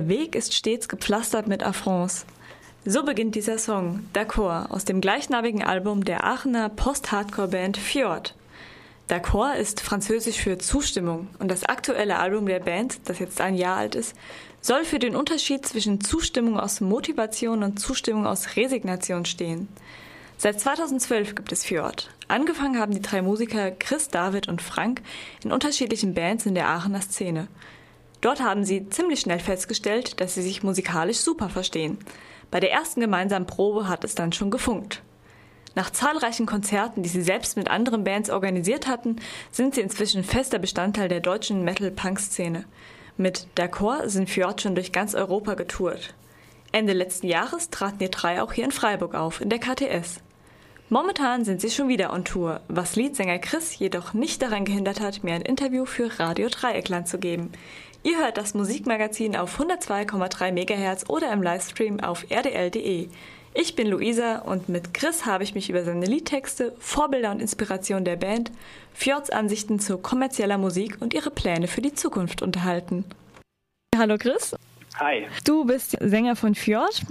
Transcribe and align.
Der 0.00 0.08
Weg 0.08 0.34
ist 0.34 0.54
stets 0.54 0.88
gepflastert 0.88 1.46
mit 1.46 1.62
Affronts. 1.62 2.24
So 2.86 3.02
beginnt 3.04 3.34
dieser 3.34 3.58
Song, 3.58 4.08
D'accord, 4.14 4.70
aus 4.70 4.86
dem 4.86 5.02
gleichnamigen 5.02 5.62
Album 5.62 6.06
der 6.06 6.24
Aachener 6.24 6.70
Post-Hardcore-Band 6.70 7.76
Fjord. 7.76 8.34
D'accord 9.10 9.56
ist 9.56 9.82
französisch 9.82 10.38
für 10.38 10.56
Zustimmung 10.56 11.28
und 11.38 11.50
das 11.50 11.64
aktuelle 11.64 12.18
Album 12.18 12.46
der 12.46 12.60
Band, 12.60 13.10
das 13.10 13.18
jetzt 13.18 13.42
ein 13.42 13.54
Jahr 13.54 13.76
alt 13.76 13.94
ist, 13.94 14.16
soll 14.62 14.86
für 14.86 14.98
den 14.98 15.14
Unterschied 15.14 15.66
zwischen 15.66 16.00
Zustimmung 16.00 16.58
aus 16.58 16.80
Motivation 16.80 17.62
und 17.62 17.78
Zustimmung 17.78 18.26
aus 18.26 18.56
Resignation 18.56 19.26
stehen. 19.26 19.68
Seit 20.38 20.58
2012 20.58 21.34
gibt 21.34 21.52
es 21.52 21.66
Fjord. 21.66 22.08
Angefangen 22.26 22.78
haben 22.78 22.94
die 22.94 23.02
drei 23.02 23.20
Musiker 23.20 23.70
Chris, 23.70 24.08
David 24.08 24.48
und 24.48 24.62
Frank 24.62 25.02
in 25.44 25.52
unterschiedlichen 25.52 26.14
Bands 26.14 26.46
in 26.46 26.54
der 26.54 26.68
Aachener 26.68 27.02
Szene. 27.02 27.48
Dort 28.20 28.42
haben 28.42 28.64
sie 28.64 28.88
ziemlich 28.88 29.20
schnell 29.20 29.40
festgestellt, 29.40 30.20
dass 30.20 30.34
sie 30.34 30.42
sich 30.42 30.62
musikalisch 30.62 31.18
super 31.18 31.48
verstehen. 31.48 31.98
Bei 32.50 32.60
der 32.60 32.72
ersten 32.72 33.00
gemeinsamen 33.00 33.46
Probe 33.46 33.88
hat 33.88 34.04
es 34.04 34.14
dann 34.14 34.32
schon 34.32 34.50
gefunkt. 34.50 35.02
Nach 35.74 35.90
zahlreichen 35.90 36.46
Konzerten, 36.46 37.02
die 37.02 37.08
sie 37.08 37.22
selbst 37.22 37.56
mit 37.56 37.70
anderen 37.70 38.02
Bands 38.02 38.28
organisiert 38.28 38.88
hatten, 38.88 39.16
sind 39.52 39.74
sie 39.74 39.80
inzwischen 39.80 40.24
fester 40.24 40.58
Bestandteil 40.58 41.08
der 41.08 41.20
deutschen 41.20 41.62
Metal-Punk-Szene. 41.62 42.64
Mit 43.16 43.46
D'accord 43.56 44.08
sind 44.08 44.28
Fjord 44.28 44.60
schon 44.60 44.74
durch 44.74 44.92
ganz 44.92 45.14
Europa 45.14 45.54
getourt. 45.54 46.14
Ende 46.72 46.92
letzten 46.92 47.28
Jahres 47.28 47.70
traten 47.70 47.98
die 47.98 48.10
drei 48.10 48.42
auch 48.42 48.52
hier 48.52 48.64
in 48.64 48.72
Freiburg 48.72 49.14
auf, 49.14 49.40
in 49.40 49.48
der 49.48 49.58
KTS. 49.58 50.20
Momentan 50.88 51.44
sind 51.44 51.60
sie 51.60 51.70
schon 51.70 51.88
wieder 51.88 52.12
on 52.12 52.24
Tour, 52.24 52.62
was 52.66 52.96
Leadsänger 52.96 53.38
Chris 53.38 53.78
jedoch 53.78 54.12
nicht 54.12 54.42
daran 54.42 54.64
gehindert 54.64 55.00
hat, 55.00 55.22
mir 55.22 55.34
ein 55.34 55.42
Interview 55.42 55.84
für 55.84 56.18
Radio 56.18 56.48
Dreieckland 56.48 57.06
zu 57.06 57.18
geben. 57.18 57.52
Ihr 58.02 58.16
hört 58.18 58.38
das 58.38 58.54
Musikmagazin 58.54 59.36
auf 59.36 59.60
102,3 59.60 60.52
MHz 60.52 61.04
oder 61.08 61.30
im 61.32 61.42
Livestream 61.42 62.00
auf 62.00 62.24
rdl.de. 62.30 63.08
Ich 63.52 63.76
bin 63.76 63.88
Luisa 63.88 64.38
und 64.38 64.70
mit 64.70 64.94
Chris 64.94 65.26
habe 65.26 65.44
ich 65.44 65.54
mich 65.54 65.68
über 65.68 65.84
seine 65.84 66.06
Liedtexte, 66.06 66.74
Vorbilder 66.78 67.30
und 67.30 67.40
Inspiration 67.40 68.06
der 68.06 68.16
Band, 68.16 68.52
Fjords 68.94 69.28
Ansichten 69.28 69.80
zu 69.80 69.98
kommerzieller 69.98 70.56
Musik 70.56 70.96
und 71.00 71.12
ihre 71.12 71.30
Pläne 71.30 71.68
für 71.68 71.82
die 71.82 71.92
Zukunft 71.92 72.40
unterhalten. 72.40 73.04
Hallo 73.94 74.16
Chris. 74.18 74.56
Hi. 74.98 75.26
Du 75.44 75.66
bist 75.66 75.96
Sänger 76.00 76.36
von 76.36 76.54
Fjord 76.54 77.02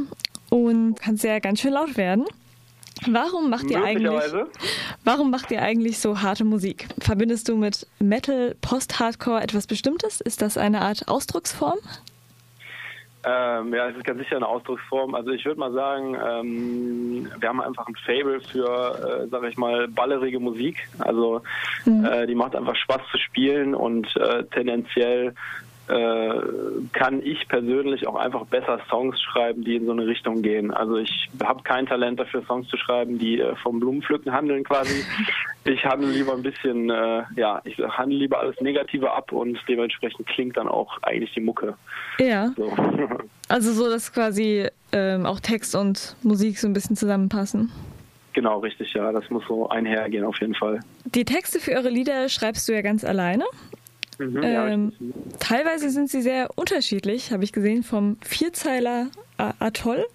und 0.50 0.96
kannst 1.00 1.24
ja 1.24 1.38
ganz 1.38 1.60
schön 1.60 1.74
laut 1.74 1.98
werden. 1.98 2.26
Warum 3.08 3.50
macht 3.50 3.70
ihr 3.72 3.84
eigentlich 3.84 4.12
Warum 5.04 5.32
macht 5.32 5.52
ihr 5.52 5.62
eigentlich 5.62 6.00
so 6.00 6.22
harte 6.22 6.44
Musik? 6.44 6.88
Verbindest 7.00 7.48
du 7.50 7.56
mit 7.56 7.88
Metal, 8.00 8.56
Post-Hardcore 8.62 9.42
etwas 9.42 9.68
Bestimmtes? 9.68 10.22
Ist 10.22 10.42
das 10.42 10.58
eine 10.58 10.82
Art 10.82 11.08
Ausdrucksform? 11.08 11.80
Ähm, 13.26 13.74
ja, 13.74 13.90
es 13.90 13.98
ist 13.98 14.06
ganz 14.06 14.20
sicher 14.20 14.38
eine 14.38 14.48
Ausdrucksform. 14.48 15.14
Also 15.14 15.32
ich 15.32 15.44
würde 15.46 15.60
mal 15.60 15.74
sagen, 15.74 16.16
ähm, 16.16 17.28
wir 17.38 17.50
haben 17.50 17.62
einfach 17.62 17.86
ein 17.88 17.96
Fable 18.06 18.40
für, 18.40 19.24
äh, 19.24 19.28
sag 19.30 19.44
ich 19.44 19.58
mal, 19.58 19.90
ballerige 19.90 20.40
Musik. 20.40 20.88
Also 21.00 21.42
mhm. 21.84 22.06
äh, 22.06 22.28
die 22.28 22.36
macht 22.36 22.56
einfach 22.56 22.76
Spaß 22.76 23.02
zu 23.12 23.18
spielen 23.18 23.76
und 23.76 24.16
äh, 24.16 24.46
tendenziell 24.46 25.36
kann 26.94 27.22
ich 27.24 27.48
persönlich 27.48 28.08
auch 28.08 28.16
einfach 28.16 28.46
besser 28.46 28.80
Songs 28.90 29.20
schreiben, 29.22 29.64
die 29.64 29.76
in 29.76 29.86
so 29.86 29.92
eine 29.92 30.06
Richtung 30.06 30.42
gehen. 30.42 30.72
Also 30.72 30.98
ich 30.98 31.30
habe 31.44 31.64
kein 31.64 31.88
Talent 31.88 32.20
dafür, 32.20 32.44
Songs 32.46 32.68
zu 32.68 32.78
schreiben, 32.78 33.18
die 33.18 33.40
äh, 33.40 33.56
vom 33.56 33.80
Blumenpflücken 33.80 34.32
handeln 34.32 34.64
quasi. 34.64 35.04
Ich 35.66 35.86
handle 35.86 36.10
lieber 36.10 36.34
ein 36.34 36.42
bisschen, 36.42 36.90
äh, 36.90 37.24
ja, 37.36 37.62
ich 37.66 37.78
handle 37.78 38.18
lieber 38.18 38.40
alles 38.40 38.60
Negative 38.62 39.12
ab 39.12 39.32
und 39.32 39.60
dementsprechend 39.68 40.26
klingt 40.26 40.58
dann 40.58 40.68
auch 40.68 40.98
eigentlich 41.04 41.34
die 41.34 41.42
Mucke. 41.42 41.76
Ja. 42.18 42.54
So. 42.56 42.72
Also 43.50 43.74
so, 43.74 43.90
dass 43.90 44.14
quasi 44.14 44.68
ähm, 44.92 45.26
auch 45.26 45.40
Text 45.40 45.76
und 45.76 46.16
Musik 46.22 46.60
so 46.60 46.68
ein 46.68 46.74
bisschen 46.74 46.96
zusammenpassen. 46.96 47.72
Genau, 48.34 48.60
richtig, 48.60 48.94
ja. 48.94 49.12
Das 49.12 49.30
muss 49.30 49.44
so 49.48 49.68
einhergehen 49.70 50.24
auf 50.24 50.40
jeden 50.40 50.54
Fall. 50.54 50.80
Die 51.04 51.26
Texte 51.26 51.60
für 51.60 51.72
eure 51.72 51.90
Lieder 51.90 52.30
schreibst 52.30 52.70
du 52.70 52.74
ja 52.74 52.82
ganz 52.82 53.04
alleine. 53.04 53.44
Mhm, 54.20 54.42
ähm, 54.44 54.94
teilweise 55.40 55.90
sind 55.90 56.10
sie 56.10 56.22
sehr 56.22 56.50
unterschiedlich, 56.56 57.32
habe 57.32 57.44
ich 57.44 57.54
gesehen, 57.54 57.84
vom 57.84 58.18
Vierzeiler 58.22 59.08
Atoll. 59.38 60.06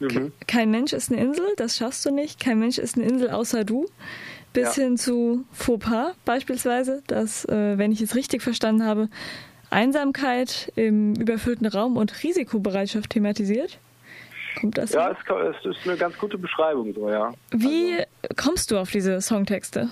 Mhm. 0.00 0.32
Kein 0.46 0.70
Mensch 0.70 0.92
ist 0.92 1.10
eine 1.10 1.20
Insel, 1.20 1.46
das 1.56 1.76
schaffst 1.76 2.04
du 2.04 2.10
nicht. 2.10 2.40
Kein 2.40 2.58
Mensch 2.58 2.78
ist 2.78 2.96
eine 2.96 3.06
Insel 3.06 3.30
außer 3.30 3.64
du. 3.64 3.86
Bis 4.52 4.76
ja. 4.76 4.84
hin 4.84 4.98
zu 4.98 5.44
Fauxpas 5.52 6.14
beispielsweise, 6.26 7.02
dass, 7.06 7.46
äh, 7.46 7.78
wenn 7.78 7.90
ich 7.90 8.02
es 8.02 8.14
richtig 8.14 8.42
verstanden 8.42 8.84
habe, 8.84 9.08
Einsamkeit 9.70 10.70
im 10.76 11.14
überfüllten 11.14 11.66
Raum 11.66 11.96
und 11.96 12.22
Risikobereitschaft 12.22 13.10
thematisiert. 13.10 13.78
Kommt 14.60 14.76
das? 14.76 14.92
Ja, 14.92 15.10
es, 15.10 15.18
es, 15.60 15.76
ist 15.76 15.88
eine 15.88 15.96
ganz 15.96 16.18
gute 16.18 16.36
Beschreibung 16.36 16.92
so, 16.94 17.08
ja. 17.08 17.32
Wie 17.50 17.94
also. 17.94 18.04
kommst 18.36 18.70
du 18.70 18.76
auf 18.76 18.90
diese 18.90 19.22
Songtexte? 19.22 19.88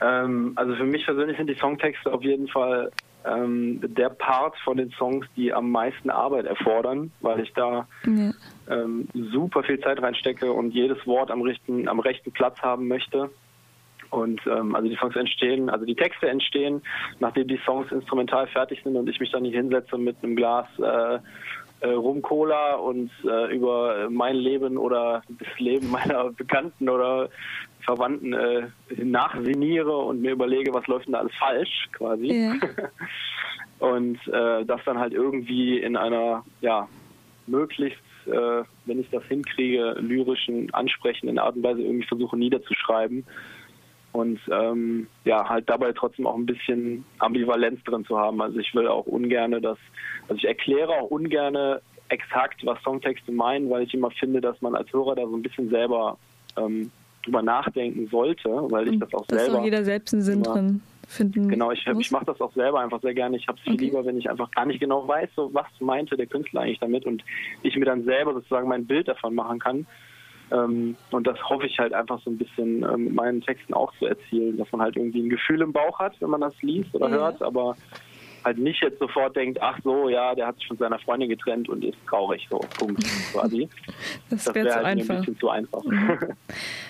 Ähm, 0.00 0.52
also 0.56 0.74
für 0.74 0.84
mich 0.84 1.04
persönlich 1.04 1.36
sind 1.36 1.48
die 1.48 1.54
Songtexte 1.54 2.12
auf 2.12 2.22
jeden 2.22 2.48
Fall 2.48 2.90
ähm, 3.26 3.80
der 3.82 4.10
Part 4.10 4.56
von 4.58 4.76
den 4.76 4.90
Songs, 4.92 5.26
die 5.36 5.52
am 5.52 5.70
meisten 5.70 6.10
Arbeit 6.10 6.46
erfordern, 6.46 7.10
weil 7.20 7.40
ich 7.40 7.52
da 7.54 7.86
ja. 8.04 8.32
ähm, 8.70 9.08
super 9.32 9.62
viel 9.62 9.80
Zeit 9.80 10.00
reinstecke 10.00 10.52
und 10.52 10.72
jedes 10.72 11.06
Wort 11.06 11.30
am 11.30 11.42
rechten, 11.42 11.88
am 11.88 12.00
rechten 12.00 12.32
Platz 12.32 12.60
haben 12.60 12.88
möchte. 12.88 13.30
Und 14.10 14.40
ähm, 14.46 14.74
also 14.76 14.88
die 14.88 14.96
Songs 14.96 15.16
entstehen, 15.16 15.68
also 15.68 15.84
die 15.84 15.96
Texte 15.96 16.28
entstehen, 16.28 16.82
nachdem 17.18 17.48
die 17.48 17.60
Songs 17.64 17.90
instrumental 17.90 18.46
fertig 18.46 18.80
sind 18.84 18.96
und 18.96 19.08
ich 19.08 19.18
mich 19.18 19.32
dann 19.32 19.42
nicht 19.42 19.56
hinsetze 19.56 19.98
mit 19.98 20.16
einem 20.22 20.36
Glas 20.36 20.66
äh, 20.78 21.18
äh, 21.80 21.88
Rum 21.88 22.22
Cola 22.22 22.76
und 22.76 23.10
äh, 23.24 23.54
über 23.54 24.08
mein 24.10 24.36
Leben 24.36 24.78
oder 24.78 25.22
das 25.28 25.58
Leben 25.58 25.90
meiner 25.90 26.30
Bekannten 26.30 26.88
oder 26.88 27.28
Verwandten 27.86 28.32
äh, 28.32 28.68
nachsiniere 28.96 29.96
und 29.96 30.20
mir 30.20 30.32
überlege, 30.32 30.74
was 30.74 30.86
läuft 30.88 31.06
denn 31.06 31.12
da 31.12 31.20
alles 31.20 31.34
falsch 31.36 31.88
quasi. 31.92 32.26
Ja. 32.26 32.54
und 33.78 34.18
äh, 34.28 34.64
das 34.64 34.80
dann 34.84 34.98
halt 34.98 35.14
irgendwie 35.14 35.78
in 35.78 35.96
einer, 35.96 36.44
ja, 36.60 36.88
möglichst, 37.46 38.02
äh, 38.26 38.64
wenn 38.86 39.00
ich 39.00 39.08
das 39.10 39.24
hinkriege, 39.24 39.96
lyrischen, 40.00 40.74
ansprechenden 40.74 41.38
Art 41.38 41.56
und 41.56 41.62
Weise 41.62 41.82
irgendwie 41.82 42.06
versuche 42.06 42.36
niederzuschreiben. 42.36 43.24
Und 44.12 44.40
ähm, 44.50 45.06
ja, 45.24 45.48
halt 45.48 45.68
dabei 45.68 45.92
trotzdem 45.92 46.26
auch 46.26 46.36
ein 46.36 46.46
bisschen 46.46 47.04
Ambivalenz 47.18 47.84
drin 47.84 48.04
zu 48.04 48.18
haben. 48.18 48.42
Also 48.42 48.58
ich 48.58 48.74
will 48.74 48.88
auch 48.88 49.06
ungerne 49.06 49.60
das, 49.60 49.78
also 50.22 50.36
ich 50.36 50.46
erkläre 50.46 50.90
auch 50.90 51.10
ungerne 51.10 51.82
exakt, 52.08 52.64
was 52.64 52.82
Songtexte 52.82 53.30
meinen, 53.30 53.70
weil 53.70 53.82
ich 53.82 53.94
immer 53.94 54.10
finde, 54.10 54.40
dass 54.40 54.60
man 54.60 54.74
als 54.74 54.92
Hörer 54.92 55.14
da 55.14 55.26
so 55.26 55.36
ein 55.36 55.42
bisschen 55.42 55.68
selber 55.68 56.18
ähm, 56.56 56.90
drüber 57.26 57.42
nachdenken 57.42 58.08
sollte, 58.08 58.48
weil 58.48 58.88
ich 58.88 58.98
das 58.98 59.12
auch 59.12 59.26
das 59.26 59.44
selber. 59.44 59.58
Auch 59.60 59.64
jeder 59.64 59.84
selbst 59.84 60.14
einen 60.14 60.22
Sinn 60.22 60.42
drin 60.42 60.80
finden. 61.06 61.48
Genau, 61.48 61.70
ich, 61.70 61.86
ich 61.86 62.10
mache 62.10 62.24
das 62.24 62.40
auch 62.40 62.52
selber 62.54 62.80
einfach 62.80 63.00
sehr 63.00 63.14
gerne. 63.14 63.36
Ich 63.36 63.46
habe 63.48 63.58
es 63.58 63.64
viel 63.64 63.74
okay. 63.74 63.84
lieber, 63.84 64.04
wenn 64.04 64.18
ich 64.18 64.28
einfach 64.28 64.50
gar 64.50 64.66
nicht 64.66 64.80
genau 64.80 65.06
weiß, 65.06 65.28
so, 65.36 65.50
was 65.52 65.66
meinte 65.80 66.16
der 66.16 66.26
Künstler 66.26 66.62
eigentlich 66.62 66.80
damit 66.80 67.06
und 67.06 67.22
ich 67.62 67.76
mir 67.76 67.84
dann 67.84 68.04
selber 68.04 68.34
sozusagen 68.34 68.68
mein 68.68 68.86
Bild 68.86 69.08
davon 69.08 69.34
machen 69.34 69.58
kann. 69.58 69.86
Ähm, 70.50 70.96
und 71.10 71.26
das 71.26 71.42
hoffe 71.48 71.66
ich 71.66 71.78
halt 71.78 71.92
einfach 71.92 72.20
so 72.22 72.30
ein 72.30 72.38
bisschen 72.38 72.84
ähm, 72.84 73.04
mit 73.04 73.14
meinen 73.14 73.40
Texten 73.40 73.74
auch 73.74 73.92
zu 73.98 74.06
erzielen, 74.06 74.56
dass 74.56 74.70
man 74.70 74.80
halt 74.80 74.96
irgendwie 74.96 75.22
ein 75.22 75.28
Gefühl 75.28 75.60
im 75.60 75.72
Bauch 75.72 75.98
hat, 75.98 76.20
wenn 76.20 76.30
man 76.30 76.40
das 76.40 76.54
liest 76.62 76.94
oder 76.94 77.08
ja. 77.08 77.16
hört, 77.16 77.42
aber 77.42 77.76
halt 78.46 78.58
nicht 78.58 78.80
jetzt 78.80 78.98
sofort 78.98 79.36
denkt, 79.36 79.60
ach 79.60 79.78
so, 79.82 80.08
ja, 80.08 80.34
der 80.34 80.46
hat 80.46 80.56
sich 80.56 80.68
von 80.68 80.76
seiner 80.78 80.98
Freundin 81.00 81.28
getrennt 81.28 81.68
und 81.68 81.84
ist 81.84 81.98
traurig, 82.08 82.46
so, 82.48 82.58
Punkt, 82.78 83.02
quasi. 83.32 83.68
Das, 84.30 84.44
das 84.44 84.54
wäre 84.54 84.66
wär 84.66 84.74
halt 84.76 84.86
einfach. 84.86 85.14
ein 85.14 85.20
bisschen 85.20 85.38
zu 85.38 85.48
einfach. 85.50 85.84
Mhm. 85.84 86.18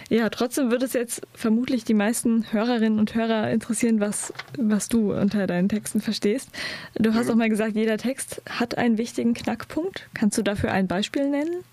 Ja, 0.09 0.29
trotzdem 0.29 0.71
würde 0.71 0.85
es 0.85 0.93
jetzt 0.93 1.27
vermutlich 1.35 1.85
die 1.85 1.95
meisten 1.95 2.51
Hörerinnen 2.53 2.99
und 2.99 3.15
Hörer 3.15 3.51
interessieren, 3.51 4.01
was, 4.01 4.33
was 4.59 4.89
du 4.89 5.13
unter 5.13 5.47
deinen 5.47 5.69
Texten 5.69 6.01
verstehst. 6.01 6.51
Du 6.95 7.15
hast 7.15 7.27
mhm. 7.27 7.33
auch 7.33 7.37
mal 7.37 7.49
gesagt, 7.49 7.75
jeder 7.75 7.99
Text 7.99 8.43
hat 8.49 8.79
einen 8.79 8.99
wichtigen 8.99 9.35
Knackpunkt. 9.35 10.09
Kannst 10.15 10.39
du 10.39 10.43
dafür 10.43 10.71
ein 10.73 10.87
Beispiel 10.87 11.29
nennen? 11.29 11.65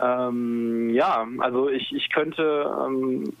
Ähm, 0.00 0.90
ja, 0.90 1.26
also 1.38 1.68
ich, 1.68 1.92
ich 1.94 2.10
könnte 2.10 2.70
ähm, 2.86 3.32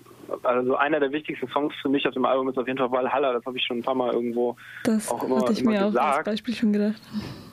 also 0.42 0.76
einer 0.76 1.00
der 1.00 1.12
wichtigsten 1.12 1.48
Songs 1.48 1.74
für 1.80 1.88
mich 1.88 2.06
auf 2.06 2.14
dem 2.14 2.24
Album 2.24 2.48
ist 2.48 2.58
auf 2.58 2.66
jeden 2.66 2.78
Fall 2.78 2.90
Valhalla. 2.90 3.32
Das 3.32 3.44
habe 3.44 3.56
ich 3.56 3.64
schon 3.64 3.78
ein 3.78 3.82
paar 3.82 3.94
Mal 3.94 4.12
irgendwo 4.12 4.56
das 4.84 5.10
auch 5.10 5.22
immer, 5.24 5.40
hatte 5.40 5.52
ich 5.52 5.60
immer 5.60 5.72
mir 5.72 5.86
gesagt. 5.86 6.04
auch 6.04 6.16
als 6.18 6.24
Beispiel 6.24 6.54
schon 6.54 6.72
gedacht. 6.72 7.02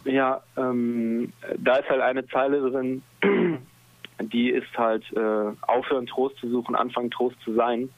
Ja, 0.05 0.41
ähm, 0.57 1.31
da 1.57 1.77
ist 1.77 1.89
halt 1.89 2.01
eine 2.01 2.27
Zeile 2.27 2.69
drin, 2.69 3.03
die 4.21 4.49
ist 4.49 4.77
halt 4.77 5.03
äh, 5.13 5.51
aufhören 5.61 6.07
Trost 6.07 6.37
zu 6.37 6.49
suchen, 6.49 6.75
anfangen 6.75 7.11
Trost 7.11 7.35
zu 7.43 7.53
sein. 7.53 7.89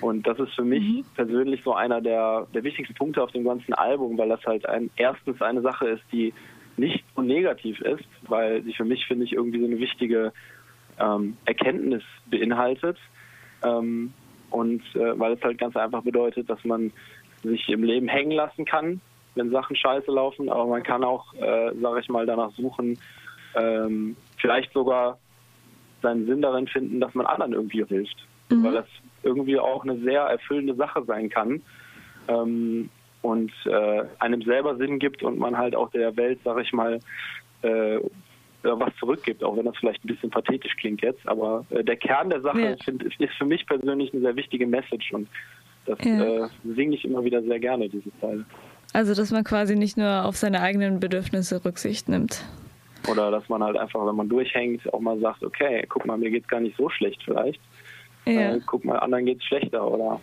Und 0.00 0.26
das 0.26 0.38
ist 0.38 0.54
für 0.54 0.64
mich 0.64 0.82
mhm. 0.82 1.04
persönlich 1.14 1.62
so 1.64 1.74
einer 1.74 2.00
der, 2.00 2.46
der 2.54 2.64
wichtigsten 2.64 2.94
Punkte 2.94 3.22
auf 3.22 3.32
dem 3.32 3.44
ganzen 3.44 3.74
Album, 3.74 4.16
weil 4.18 4.28
das 4.28 4.44
halt 4.44 4.68
ein, 4.68 4.90
erstens 4.96 5.40
eine 5.42 5.62
Sache 5.62 5.88
ist, 5.88 6.02
die 6.12 6.32
nicht 6.76 7.04
so 7.14 7.22
negativ 7.22 7.80
ist, 7.80 8.04
weil 8.28 8.62
sie 8.62 8.74
für 8.74 8.84
mich, 8.84 9.06
finde 9.06 9.24
ich, 9.24 9.32
irgendwie 9.32 9.60
so 9.60 9.66
eine 9.66 9.78
wichtige 9.78 10.32
ähm, 10.98 11.36
Erkenntnis 11.44 12.02
beinhaltet. 12.26 12.98
Ähm, 13.66 14.12
und 14.50 14.82
äh, 14.94 15.18
weil 15.18 15.32
es 15.32 15.42
halt 15.42 15.58
ganz 15.58 15.76
einfach 15.76 16.02
bedeutet, 16.02 16.48
dass 16.48 16.64
man 16.64 16.92
sich 17.42 17.68
im 17.68 17.82
Leben 17.82 18.08
hängen 18.08 18.32
lassen 18.32 18.64
kann, 18.64 19.00
wenn 19.34 19.50
Sachen 19.50 19.76
scheiße 19.76 20.10
laufen, 20.10 20.48
aber 20.48 20.66
man 20.66 20.82
kann 20.82 21.04
auch, 21.04 21.34
äh, 21.34 21.72
sage 21.80 22.00
ich 22.00 22.08
mal, 22.08 22.26
danach 22.26 22.52
suchen, 22.52 22.98
ähm, 23.54 24.16
vielleicht 24.38 24.72
sogar 24.72 25.18
seinen 26.02 26.26
Sinn 26.26 26.42
darin 26.42 26.66
finden, 26.68 27.00
dass 27.00 27.14
man 27.14 27.26
anderen 27.26 27.52
irgendwie 27.52 27.84
hilft, 27.84 28.16
mhm. 28.50 28.64
weil 28.64 28.72
das 28.72 28.86
irgendwie 29.22 29.58
auch 29.58 29.82
eine 29.82 29.98
sehr 30.00 30.22
erfüllende 30.22 30.74
Sache 30.74 31.04
sein 31.04 31.28
kann 31.28 31.62
ähm, 32.28 32.88
und 33.22 33.52
äh, 33.64 34.04
einem 34.18 34.42
selber 34.42 34.76
Sinn 34.76 34.98
gibt 34.98 35.22
und 35.22 35.38
man 35.38 35.58
halt 35.58 35.74
auch 35.74 35.90
der 35.90 36.16
Welt, 36.16 36.40
sage 36.44 36.62
ich 36.62 36.72
mal, 36.72 37.00
äh, 37.62 37.98
was 38.72 38.94
zurückgibt, 38.98 39.42
auch 39.44 39.56
wenn 39.56 39.64
das 39.64 39.76
vielleicht 39.78 40.04
ein 40.04 40.08
bisschen 40.08 40.30
pathetisch 40.30 40.76
klingt 40.76 41.02
jetzt. 41.02 41.26
Aber 41.28 41.64
äh, 41.70 41.84
der 41.84 41.96
Kern 41.96 42.30
der 42.30 42.40
Sache 42.40 42.60
ja. 42.60 42.76
find, 42.84 43.02
ist 43.02 43.34
für 43.38 43.44
mich 43.44 43.66
persönlich 43.66 44.12
eine 44.12 44.22
sehr 44.22 44.36
wichtige 44.36 44.66
Message 44.66 45.12
und 45.12 45.28
das 45.86 45.98
ja. 46.04 46.44
äh, 46.44 46.48
singe 46.64 46.96
ich 46.96 47.04
immer 47.04 47.24
wieder 47.24 47.42
sehr 47.42 47.60
gerne, 47.60 47.88
diese 47.88 48.10
Zeile. 48.20 48.44
Also, 48.92 49.14
dass 49.14 49.30
man 49.30 49.44
quasi 49.44 49.76
nicht 49.76 49.96
nur 49.96 50.24
auf 50.24 50.36
seine 50.36 50.60
eigenen 50.60 51.00
Bedürfnisse 51.00 51.64
Rücksicht 51.64 52.08
nimmt. 52.08 52.44
Oder 53.08 53.30
dass 53.30 53.48
man 53.48 53.62
halt 53.62 53.76
einfach, 53.76 54.04
wenn 54.06 54.16
man 54.16 54.28
durchhängt, 54.28 54.92
auch 54.92 55.00
mal 55.00 55.18
sagt, 55.20 55.44
okay, 55.44 55.84
guck 55.88 56.06
mal, 56.06 56.18
mir 56.18 56.30
geht 56.30 56.44
es 56.44 56.48
gar 56.48 56.60
nicht 56.60 56.76
so 56.76 56.88
schlecht 56.88 57.22
vielleicht. 57.24 57.60
Ja. 58.26 58.54
Äh, 58.54 58.60
guck 58.66 58.84
mal, 58.84 58.98
anderen 58.98 59.26
geht 59.26 59.38
es 59.38 59.44
schlechter. 59.44 59.86
Oder 59.86 60.20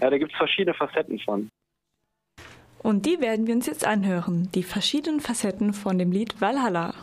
ja, 0.00 0.10
da 0.10 0.18
gibt 0.18 0.32
es 0.32 0.36
verschiedene 0.36 0.74
Facetten 0.74 1.18
von. 1.20 1.48
Und 2.82 3.06
die 3.06 3.20
werden 3.20 3.46
wir 3.46 3.54
uns 3.54 3.66
jetzt 3.66 3.86
anhören, 3.86 4.50
die 4.54 4.62
verschiedenen 4.62 5.20
Facetten 5.20 5.72
von 5.72 5.98
dem 5.98 6.12
Lied 6.12 6.40
Valhalla. 6.40 6.94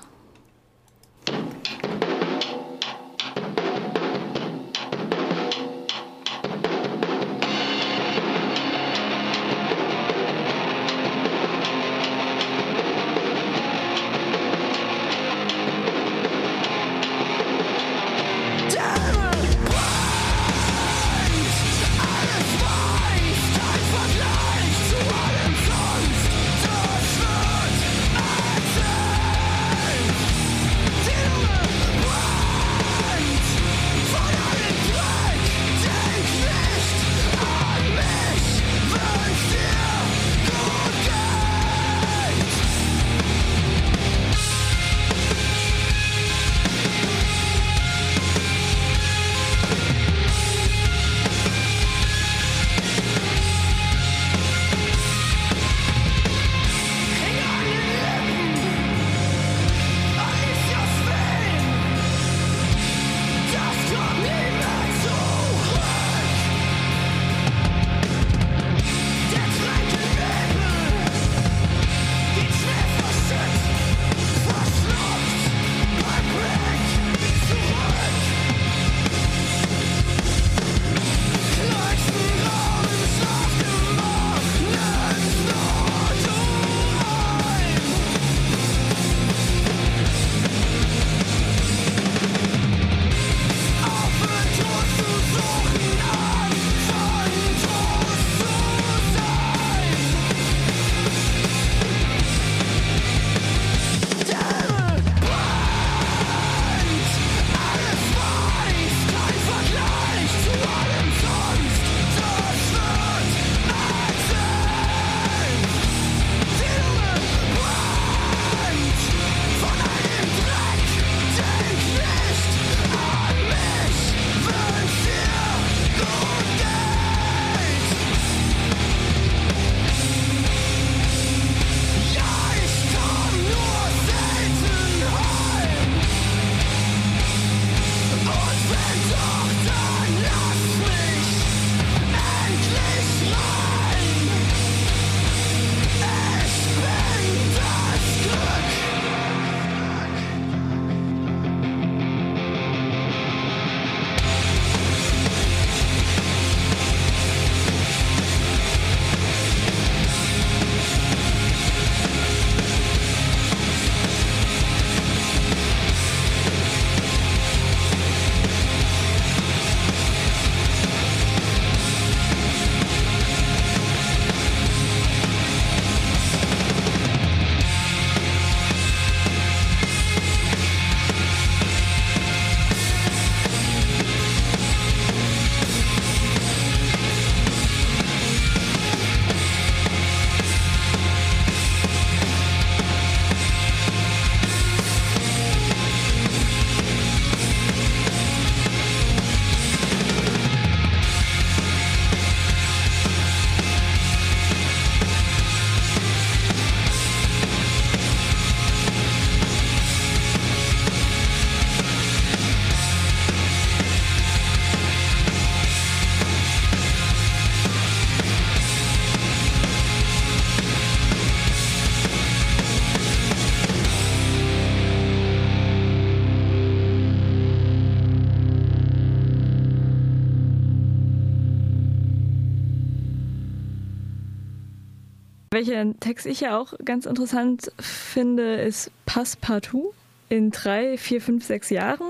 Welcher 235.54 235.86
Text 236.00 236.26
ich 236.26 236.42
ja 236.42 236.58
auch 236.58 236.74
ganz 236.84 237.06
interessant 237.06 237.72
finde, 237.80 238.56
ist 238.56 238.92
Passepartout. 239.06 239.94
In 240.28 240.50
drei, 240.50 240.98
vier, 240.98 241.22
fünf, 241.22 241.44
sechs 241.44 241.70
Jahren 241.70 242.08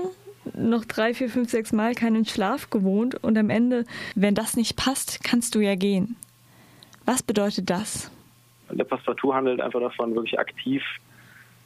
noch 0.54 0.86
drei, 0.86 1.12
vier, 1.12 1.28
fünf, 1.28 1.50
sechs 1.50 1.70
Mal 1.70 1.94
keinen 1.94 2.24
Schlaf 2.24 2.70
gewohnt 2.70 3.22
und 3.22 3.36
am 3.36 3.50
Ende, 3.50 3.84
wenn 4.14 4.34
das 4.34 4.56
nicht 4.56 4.76
passt, 4.76 5.22
kannst 5.22 5.54
du 5.54 5.60
ja 5.60 5.74
gehen. 5.74 6.16
Was 7.04 7.22
bedeutet 7.22 7.68
das? 7.68 8.10
Der 8.70 8.84
Passepartout 8.84 9.34
handelt 9.34 9.60
einfach 9.60 9.80
davon, 9.80 10.14
wirklich 10.14 10.38
aktiv 10.38 10.82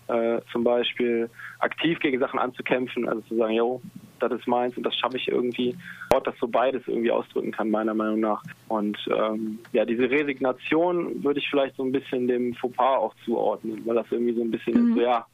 äh, 0.09 0.41
zum 0.51 0.65
Beispiel 0.65 1.31
aktiv 1.61 2.01
gegen 2.01 2.19
Sachen 2.19 2.41
anzukämpfen, 2.41 3.09
also 3.09 3.21
zu 3.23 3.37
sagen, 3.37 3.55
jo, 3.55 3.81
das 4.23 4.33
ist 4.33 4.47
meins 4.47 4.77
und 4.77 4.85
das 4.85 4.95
schaffe 4.97 5.17
ich 5.17 5.29
irgendwie. 5.29 5.77
Ort, 6.13 6.27
das 6.27 6.35
so 6.39 6.49
beides 6.49 6.83
irgendwie 6.87 7.11
ausdrücken 7.11 7.53
kann, 7.53 7.71
meiner 7.71 7.95
Meinung 7.95 8.21
nach. 8.21 8.43
Und 8.69 8.99
ähm, 9.15 9.59
ja, 9.73 9.85
diese 9.85 10.11
Resignation 10.11 11.23
würde 11.23 11.41
ich 11.41 11.49
vielleicht 11.49 11.77
so 11.77 11.85
ein 11.85 11.93
bisschen 11.93 12.29
dem 12.29 12.55
Fauxpas 12.55 12.99
auch 12.99 13.15
zuordnen, 13.25 13.83
weil 13.85 13.95
das 13.95 14.07
irgendwie 14.11 14.35
so 14.35 14.43
ein 14.43 14.51
bisschen 14.51 14.75
mhm. 14.75 14.89
ist, 14.89 14.95
so, 14.97 15.01
ja, 15.03 15.27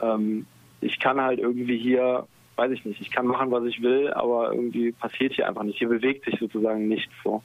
ähm, 0.00 0.46
ich 0.80 0.98
kann 0.98 1.20
halt 1.20 1.38
irgendwie 1.38 1.78
hier, 1.78 2.26
weiß 2.56 2.70
ich 2.72 2.84
nicht, 2.84 3.00
ich 3.00 3.10
kann 3.10 3.26
machen, 3.26 3.50
was 3.50 3.64
ich 3.64 3.82
will, 3.82 4.12
aber 4.12 4.52
irgendwie 4.52 4.92
passiert 4.92 5.32
hier 5.34 5.48
einfach 5.48 5.62
nicht. 5.62 5.78
Hier 5.78 5.88
bewegt 5.88 6.24
sich 6.24 6.38
sozusagen 6.38 6.88
nichts 6.88 7.12
so. 7.22 7.42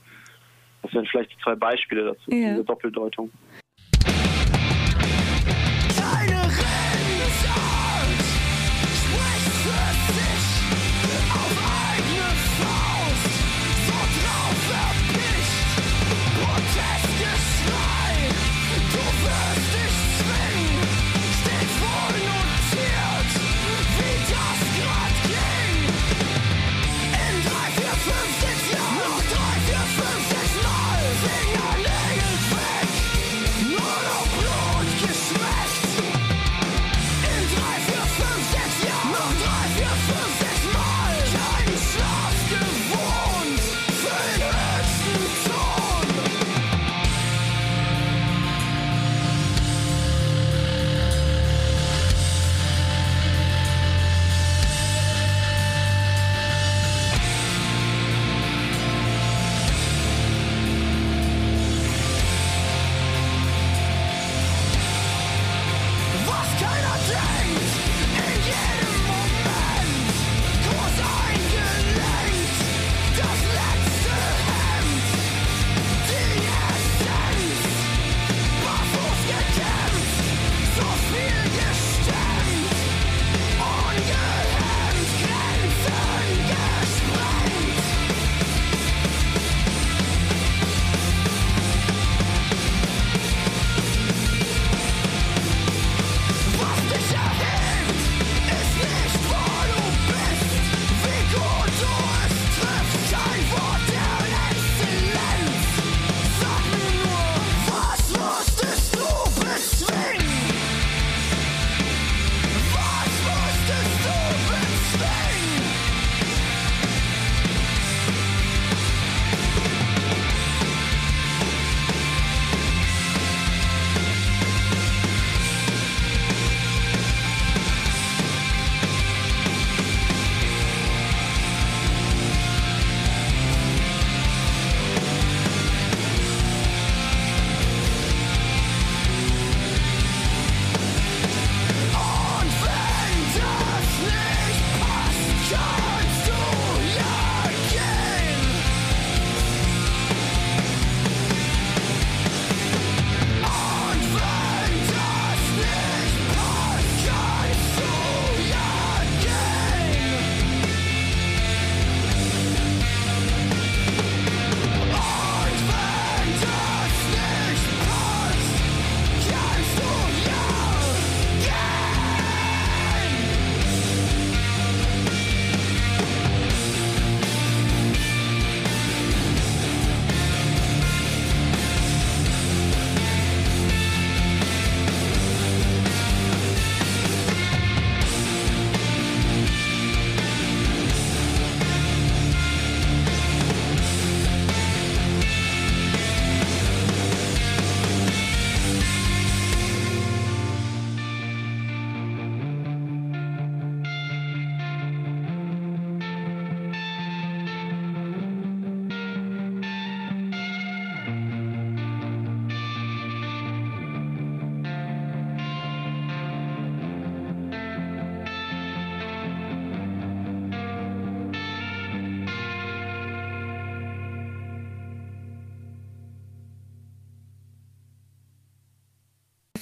Das 0.82 0.94
wären 0.94 1.06
vielleicht 1.06 1.32
zwei 1.42 1.56
Beispiele 1.56 2.06
dazu, 2.06 2.32
ja. 2.32 2.52
diese 2.52 2.64
Doppeldeutung. 2.64 3.32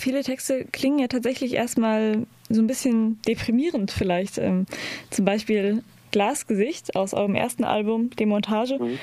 Viele 0.07 0.23
Texte 0.23 0.63
klingen 0.71 0.99
ja 0.99 1.07
tatsächlich 1.07 1.53
erstmal 1.53 2.25
so 2.47 2.61
ein 2.61 2.67
bisschen 2.67 3.19
deprimierend 3.27 3.91
vielleicht. 3.91 4.37
Ähm, 4.37 4.65
zum 5.09 5.25
Beispiel 5.25 5.83
Glasgesicht 6.13 6.95
aus 6.95 7.13
eurem 7.13 7.35
ersten 7.35 7.65
Album, 7.65 8.11
Demontage. 8.11 8.79
Mhm. 8.79 8.99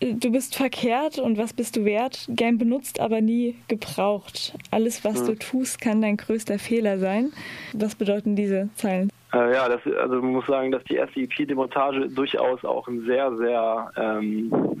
Äh, 0.00 0.12
du 0.12 0.30
bist 0.30 0.54
verkehrt 0.54 1.18
und 1.18 1.38
was 1.38 1.54
bist 1.54 1.76
du 1.76 1.86
wert? 1.86 2.26
Gern 2.28 2.58
benutzt, 2.58 3.00
aber 3.00 3.22
nie 3.22 3.56
gebraucht. 3.68 4.52
Alles, 4.70 5.02
was 5.02 5.22
mhm. 5.22 5.26
du 5.28 5.38
tust, 5.38 5.80
kann 5.80 6.02
dein 6.02 6.18
größter 6.18 6.58
Fehler 6.58 6.98
sein. 6.98 7.32
Was 7.72 7.94
bedeuten 7.94 8.36
diese 8.36 8.68
Zeilen? 8.74 9.10
Äh, 9.32 9.54
ja, 9.54 9.66
das, 9.66 9.80
also 9.98 10.16
man 10.16 10.32
muss 10.32 10.46
sagen, 10.46 10.70
dass 10.72 10.84
die 10.84 10.96
erste 10.96 11.20
EP-Demontage 11.20 12.10
durchaus 12.10 12.62
auch 12.66 12.86
ein 12.86 13.06
sehr, 13.06 13.34
sehr 13.38 13.92
ähm, 13.96 14.77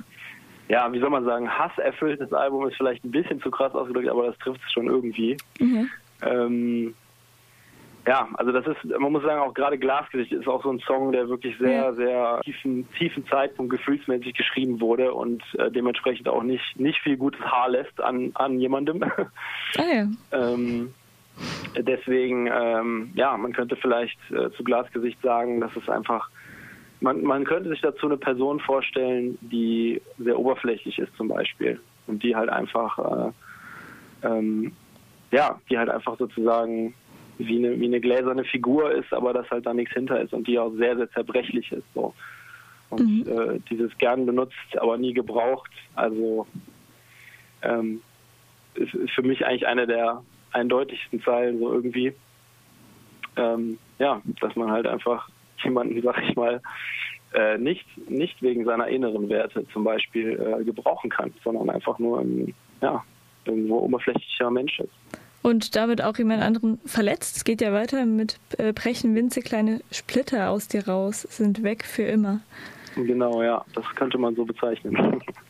ja, 0.68 0.92
wie 0.92 1.00
soll 1.00 1.10
man 1.10 1.24
sagen, 1.24 1.48
hasserfülltes 1.48 2.32
Album 2.32 2.68
ist 2.68 2.76
vielleicht 2.76 3.04
ein 3.04 3.10
bisschen 3.10 3.40
zu 3.40 3.50
krass 3.50 3.74
ausgedrückt, 3.74 4.08
aber 4.08 4.26
das 4.26 4.38
trifft 4.38 4.60
es 4.66 4.72
schon 4.72 4.86
irgendwie. 4.86 5.36
Mhm. 5.58 5.90
Ähm, 6.22 6.94
ja, 8.06 8.26
also 8.34 8.52
das 8.52 8.66
ist, 8.66 8.84
man 8.98 9.12
muss 9.12 9.22
sagen, 9.22 9.40
auch 9.40 9.52
gerade 9.52 9.78
Glasgesicht 9.78 10.32
ist 10.32 10.48
auch 10.48 10.62
so 10.62 10.70
ein 10.70 10.78
Song, 10.80 11.12
der 11.12 11.28
wirklich 11.28 11.58
sehr, 11.58 11.92
sehr 11.94 12.40
tiefen, 12.42 12.88
tiefen 12.96 13.26
Zeitpunkt 13.26 13.70
gefühlsmäßig 13.70 14.34
geschrieben 14.34 14.80
wurde 14.80 15.12
und 15.12 15.42
äh, 15.58 15.70
dementsprechend 15.70 16.26
auch 16.26 16.42
nicht, 16.42 16.80
nicht 16.80 16.98
viel 17.00 17.18
gutes 17.18 17.40
Haar 17.42 17.68
lässt 17.68 18.00
an, 18.00 18.30
an 18.34 18.58
jemandem. 18.60 19.02
Ah, 19.02 19.82
ja. 19.92 20.06
ähm, 20.32 20.94
deswegen, 21.76 22.46
ähm, 22.50 23.10
ja, 23.14 23.36
man 23.36 23.52
könnte 23.52 23.76
vielleicht 23.76 24.18
äh, 24.30 24.50
zu 24.52 24.64
Glasgesicht 24.64 25.20
sagen, 25.20 25.60
dass 25.60 25.76
es 25.76 25.88
einfach 25.90 26.30
man, 27.00 27.22
man 27.22 27.44
könnte 27.44 27.68
sich 27.70 27.80
dazu 27.80 28.06
eine 28.06 28.16
Person 28.16 28.60
vorstellen, 28.60 29.38
die 29.40 30.00
sehr 30.18 30.38
oberflächlich 30.38 30.98
ist 30.98 31.14
zum 31.16 31.28
Beispiel 31.28 31.80
und 32.06 32.22
die 32.22 32.34
halt 32.34 32.48
einfach, 32.50 32.98
äh, 32.98 34.26
ähm, 34.26 34.72
ja, 35.30 35.60
die 35.70 35.78
halt 35.78 35.90
einfach 35.90 36.18
sozusagen 36.18 36.94
wie 37.38 37.58
eine, 37.58 37.78
wie 37.78 37.86
eine 37.86 38.00
gläserne 38.00 38.44
Figur 38.44 38.90
ist, 38.90 39.12
aber 39.12 39.32
dass 39.32 39.48
halt 39.50 39.66
da 39.66 39.74
nichts 39.74 39.94
hinter 39.94 40.20
ist 40.20 40.32
und 40.32 40.46
die 40.48 40.58
auch 40.58 40.72
sehr, 40.72 40.96
sehr 40.96 41.10
zerbrechlich 41.10 41.70
ist. 41.70 41.86
So. 41.94 42.14
Und 42.90 43.26
mhm. 43.26 43.32
äh, 43.32 43.60
dieses 43.70 43.96
gern 43.98 44.26
benutzt, 44.26 44.56
aber 44.78 44.98
nie 44.98 45.12
gebraucht, 45.12 45.70
also 45.94 46.46
ähm, 47.62 48.00
ist, 48.74 48.94
ist, 48.94 49.12
für 49.12 49.22
mich 49.22 49.44
eigentlich 49.46 49.66
eine 49.66 49.86
der 49.86 50.22
eindeutigsten 50.52 51.22
Zeilen 51.22 51.58
so 51.58 51.72
irgendwie. 51.72 52.12
Ähm, 53.36 53.78
ja, 53.98 54.20
dass 54.40 54.56
man 54.56 54.70
halt 54.70 54.86
einfach 54.86 55.28
jemanden, 55.64 56.00
sag 56.02 56.22
ich 56.22 56.36
mal, 56.36 56.60
äh, 57.34 57.58
nicht, 57.58 57.86
nicht 58.08 58.40
wegen 58.42 58.64
seiner 58.64 58.88
inneren 58.88 59.28
Werte 59.28 59.66
zum 59.72 59.84
Beispiel 59.84 60.32
äh, 60.40 60.64
gebrauchen 60.64 61.10
kann, 61.10 61.32
sondern 61.44 61.68
einfach 61.70 61.98
nur 61.98 62.20
ein, 62.20 62.54
ja, 62.80 63.04
irgendwo 63.44 63.80
oberflächlicher 63.80 64.50
Mensch 64.50 64.80
ist. 64.80 64.92
Und 65.42 65.76
damit 65.76 66.02
auch 66.02 66.16
jemand 66.18 66.42
anderen 66.42 66.80
verletzt. 66.84 67.36
Es 67.36 67.44
geht 67.44 67.60
ja 67.60 67.72
weiter 67.72 68.04
mit 68.06 68.38
äh, 68.58 68.72
brechen 68.72 69.14
winzig 69.14 69.44
kleine 69.44 69.80
Splitter 69.92 70.50
aus 70.50 70.68
dir 70.68 70.86
raus, 70.88 71.22
sind 71.22 71.62
weg 71.62 71.84
für 71.84 72.02
immer. 72.02 72.40
Genau, 72.96 73.42
ja, 73.42 73.64
das 73.74 73.84
könnte 73.94 74.18
man 74.18 74.34
so 74.34 74.44
bezeichnen. 74.44 75.22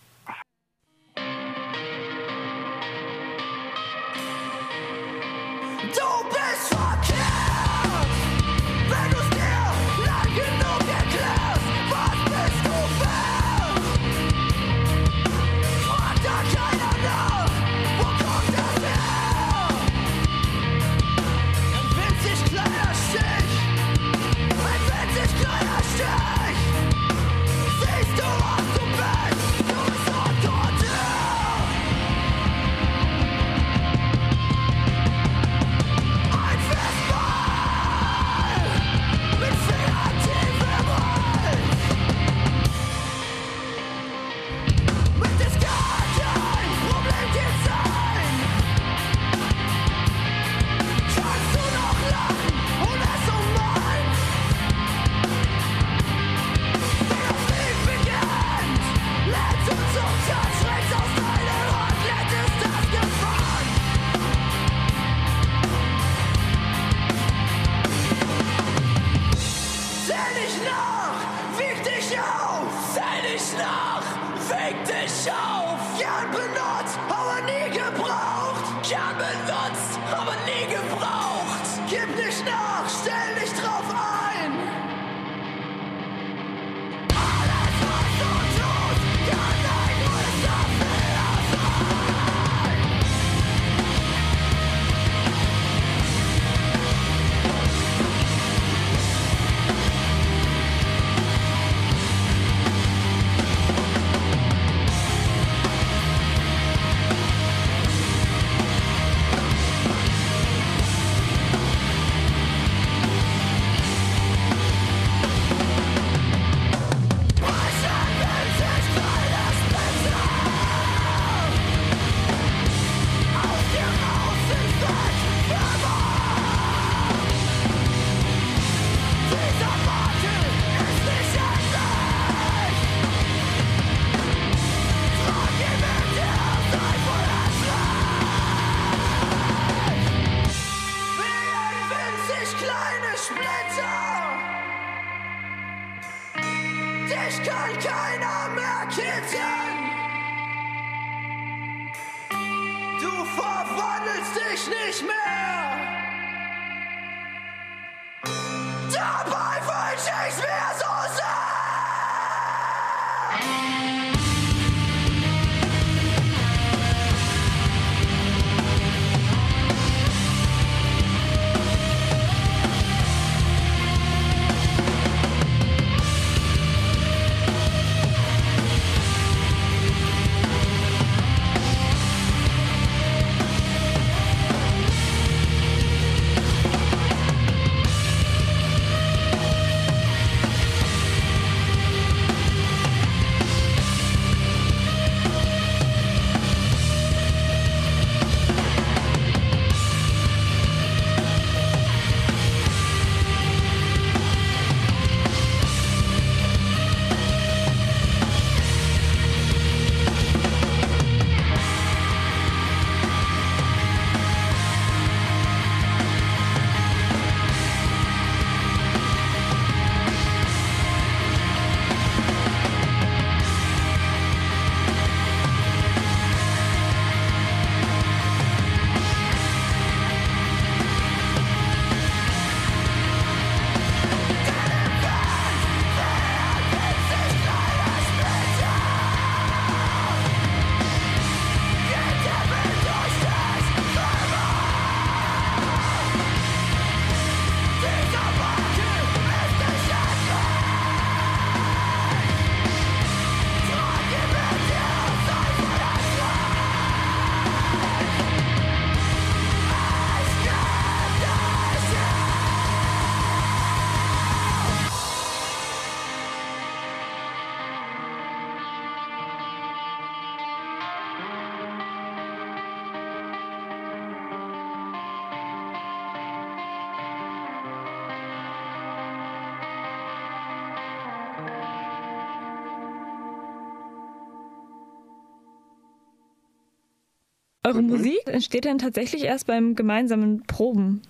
Eure. 287.78 287.98
Musik 287.98 288.20
entsteht 288.26 288.64
dann 288.64 288.78
tatsächlich 288.78 289.24
erst 289.24 289.46
beim 289.46 289.74
gemeinsamen 289.74 290.42
Proben. 290.46 291.02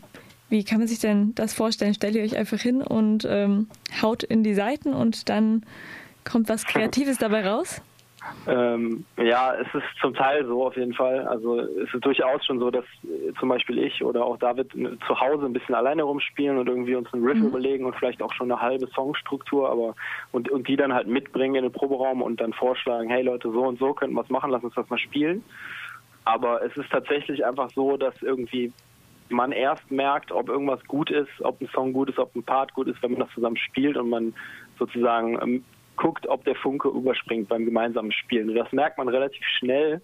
Wie 0.48 0.64
kann 0.64 0.78
man 0.78 0.88
sich 0.88 0.98
denn 0.98 1.34
das 1.34 1.52
vorstellen? 1.52 1.94
Stellt 1.94 2.14
ihr 2.14 2.22
euch 2.22 2.36
einfach 2.36 2.60
hin 2.60 2.80
und 2.80 3.26
ähm, 3.28 3.68
haut 4.00 4.22
in 4.22 4.42
die 4.42 4.54
Seiten 4.54 4.94
und 4.94 5.28
dann 5.28 5.64
kommt 6.24 6.48
was 6.48 6.64
Kreatives 6.64 7.18
dabei 7.18 7.46
raus? 7.46 7.82
Ähm, 8.46 9.04
ja, 9.16 9.54
es 9.54 9.66
ist 9.74 9.86
zum 10.00 10.14
Teil 10.14 10.44
so 10.46 10.66
auf 10.66 10.76
jeden 10.76 10.94
Fall. 10.94 11.26
Also 11.28 11.60
es 11.60 11.92
ist 11.92 12.04
durchaus 12.04 12.44
schon 12.44 12.58
so, 12.58 12.70
dass 12.70 12.84
äh, 13.04 13.32
zum 13.38 13.48
Beispiel 13.48 13.78
ich 13.78 14.02
oder 14.02 14.24
auch 14.24 14.38
David 14.38 14.74
äh, 14.74 14.96
zu 15.06 15.20
Hause 15.20 15.46
ein 15.46 15.52
bisschen 15.52 15.74
alleine 15.74 16.02
rumspielen 16.02 16.58
und 16.58 16.68
irgendwie 16.68 16.94
uns 16.94 17.12
einen 17.12 17.24
Riff 17.24 17.38
mhm. 17.38 17.46
überlegen 17.46 17.84
und 17.84 17.94
vielleicht 17.96 18.22
auch 18.22 18.32
schon 18.32 18.50
eine 18.50 18.60
halbe 18.60 18.86
Songstruktur, 18.88 19.70
aber 19.70 19.94
und, 20.32 20.50
und 20.50 20.68
die 20.68 20.76
dann 20.76 20.92
halt 20.92 21.06
mitbringen 21.06 21.56
in 21.56 21.62
den 21.62 21.72
Proberaum 21.72 22.22
und 22.22 22.40
dann 22.40 22.52
vorschlagen, 22.52 23.08
hey 23.08 23.22
Leute, 23.22 23.50
so 23.50 23.62
und 23.62 23.78
so 23.78 23.94
könnten 23.94 24.14
wir 24.14 24.22
es 24.22 24.30
machen, 24.30 24.50
lass 24.50 24.64
uns 24.64 24.74
das 24.74 24.88
mal 24.90 24.98
spielen. 24.98 25.44
Aber 26.28 26.62
es 26.62 26.76
ist 26.76 26.90
tatsächlich 26.90 27.42
einfach 27.46 27.70
so, 27.74 27.96
dass 27.96 28.20
irgendwie 28.20 28.70
man 29.30 29.50
erst 29.50 29.90
merkt, 29.90 30.30
ob 30.30 30.50
irgendwas 30.50 30.84
gut 30.84 31.10
ist, 31.10 31.30
ob 31.40 31.58
ein 31.58 31.70
Song 31.72 31.94
gut 31.94 32.10
ist, 32.10 32.18
ob 32.18 32.36
ein 32.36 32.42
Part 32.42 32.74
gut 32.74 32.86
ist, 32.86 33.02
wenn 33.02 33.12
man 33.12 33.20
das 33.20 33.30
zusammen 33.30 33.56
spielt 33.56 33.96
und 33.96 34.10
man 34.10 34.34
sozusagen 34.78 35.40
ähm, 35.40 35.64
guckt, 35.96 36.28
ob 36.28 36.44
der 36.44 36.54
Funke 36.54 36.88
überspringt 36.88 37.48
beim 37.48 37.64
gemeinsamen 37.64 38.12
Spielen. 38.12 38.54
Das 38.54 38.70
merkt 38.72 38.98
man 38.98 39.08
relativ 39.08 39.42
schnell 39.58 40.02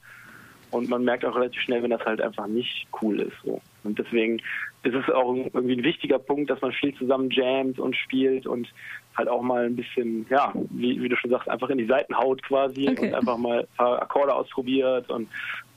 und 0.70 0.88
man 0.88 1.04
merkt 1.04 1.26
auch 1.26 1.36
relativ 1.36 1.60
schnell, 1.60 1.82
wenn 1.82 1.90
das 1.90 2.04
halt 2.06 2.22
einfach 2.22 2.46
nicht 2.46 2.86
cool 3.02 3.20
ist. 3.20 3.36
So. 3.44 3.60
Und 3.82 3.98
deswegen 3.98 4.38
ist 4.82 4.94
es 4.94 5.08
auch 5.10 5.34
irgendwie 5.34 5.76
ein 5.76 5.84
wichtiger 5.84 6.18
Punkt, 6.18 6.48
dass 6.48 6.62
man 6.62 6.72
viel 6.72 6.94
zusammen 6.94 7.28
jammt 7.30 7.78
und 7.78 7.94
spielt 7.96 8.46
und 8.46 8.72
halt 9.14 9.28
auch 9.28 9.42
mal 9.42 9.66
ein 9.66 9.76
bisschen, 9.76 10.26
ja, 10.30 10.54
wie, 10.70 11.02
wie 11.02 11.08
du 11.10 11.16
schon 11.16 11.30
sagst, 11.30 11.50
einfach 11.50 11.68
in 11.68 11.78
die 11.78 11.86
Seiten 11.86 12.16
haut 12.16 12.42
quasi 12.42 12.88
okay. 12.88 13.08
und 13.08 13.14
einfach 13.14 13.36
mal 13.36 13.60
ein 13.60 13.76
paar 13.76 14.00
Akkorde 14.00 14.34
ausprobiert 14.34 15.10
und 15.10 15.28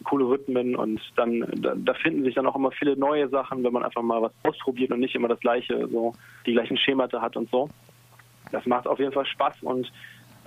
coole 0.04 0.26
Rhythmen 0.26 0.76
und 0.76 1.02
dann 1.16 1.46
da, 1.58 1.74
da, 1.76 1.94
finden 1.96 2.24
sich 2.24 2.36
dann 2.36 2.46
auch 2.46 2.56
immer 2.56 2.72
viele 2.72 2.96
neue 2.96 3.28
Sachen, 3.30 3.64
wenn 3.64 3.74
man 3.74 3.84
einfach 3.84 4.04
mal 4.04 4.22
was 4.22 4.32
ausprobiert 4.44 4.92
und 4.92 5.00
nicht 5.00 5.16
immer 5.16 5.28
das 5.28 5.40
gleiche, 5.40 5.88
so 5.88 6.14
die 6.46 6.54
gleichen 6.54 6.78
Schemata 6.78 7.22
hat 7.22 7.36
und 7.36 7.50
so 7.50 7.70
das 8.52 8.66
macht 8.66 8.88
auf 8.88 9.00
jeden 9.00 9.12
Fall 9.12 9.26
Spaß 9.26 9.56
und 9.62 9.92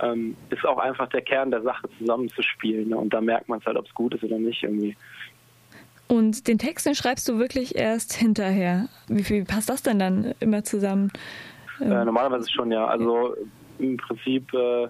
ähm, 0.00 0.36
ist 0.50 0.64
auch 0.64 0.78
einfach 0.78 1.08
der 1.08 1.22
Kern 1.22 1.50
der 1.50 1.62
Sache, 1.62 1.88
zusammenzuspielen. 1.98 2.88
Ne? 2.88 2.96
Und 2.96 3.12
da 3.12 3.20
merkt 3.20 3.48
man 3.48 3.58
es 3.58 3.66
halt, 3.66 3.76
ob 3.76 3.86
es 3.86 3.94
gut 3.94 4.14
ist 4.14 4.24
oder 4.24 4.38
nicht 4.38 4.62
irgendwie. 4.62 4.96
Und 6.08 6.48
den 6.48 6.58
Text, 6.58 6.86
den 6.86 6.94
schreibst 6.94 7.28
du 7.28 7.38
wirklich 7.38 7.76
erst 7.76 8.14
hinterher. 8.14 8.88
Wie 9.08 9.22
viel 9.22 9.44
passt 9.44 9.68
das 9.68 9.82
denn 9.82 9.98
dann 9.98 10.34
immer 10.40 10.64
zusammen? 10.64 11.12
Äh, 11.80 12.04
normalerweise 12.04 12.50
schon, 12.50 12.72
ja. 12.72 12.86
Also 12.86 13.36
im 13.78 13.96
Prinzip 13.96 14.52
äh, 14.54 14.88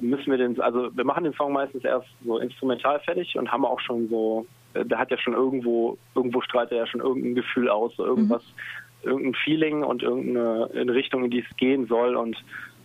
müssen 0.00 0.30
wir 0.30 0.38
den, 0.38 0.60
also 0.60 0.94
wir 0.96 1.04
machen 1.04 1.24
den 1.24 1.34
Song 1.34 1.52
meistens 1.52 1.84
erst 1.84 2.08
so 2.24 2.38
instrumental 2.38 3.00
fertig 3.00 3.36
und 3.36 3.50
haben 3.50 3.64
auch 3.64 3.80
schon 3.80 4.08
so, 4.08 4.46
äh, 4.74 4.84
der 4.84 4.98
hat 4.98 5.10
ja 5.10 5.18
schon 5.18 5.34
irgendwo, 5.34 5.96
irgendwo 6.14 6.40
strahlt 6.40 6.70
er 6.72 6.78
ja 6.78 6.86
schon 6.86 7.00
irgendein 7.00 7.34
Gefühl 7.34 7.68
aus, 7.68 7.94
so 7.96 8.04
irgendwas, 8.04 8.42
mhm 8.42 8.82
irgendein 9.02 9.34
Feeling 9.34 9.82
und 9.82 10.02
irgendeine 10.02 10.94
Richtung, 10.94 11.24
in 11.24 11.30
die 11.30 11.40
es 11.40 11.56
gehen 11.56 11.86
soll. 11.86 12.16
Und 12.16 12.36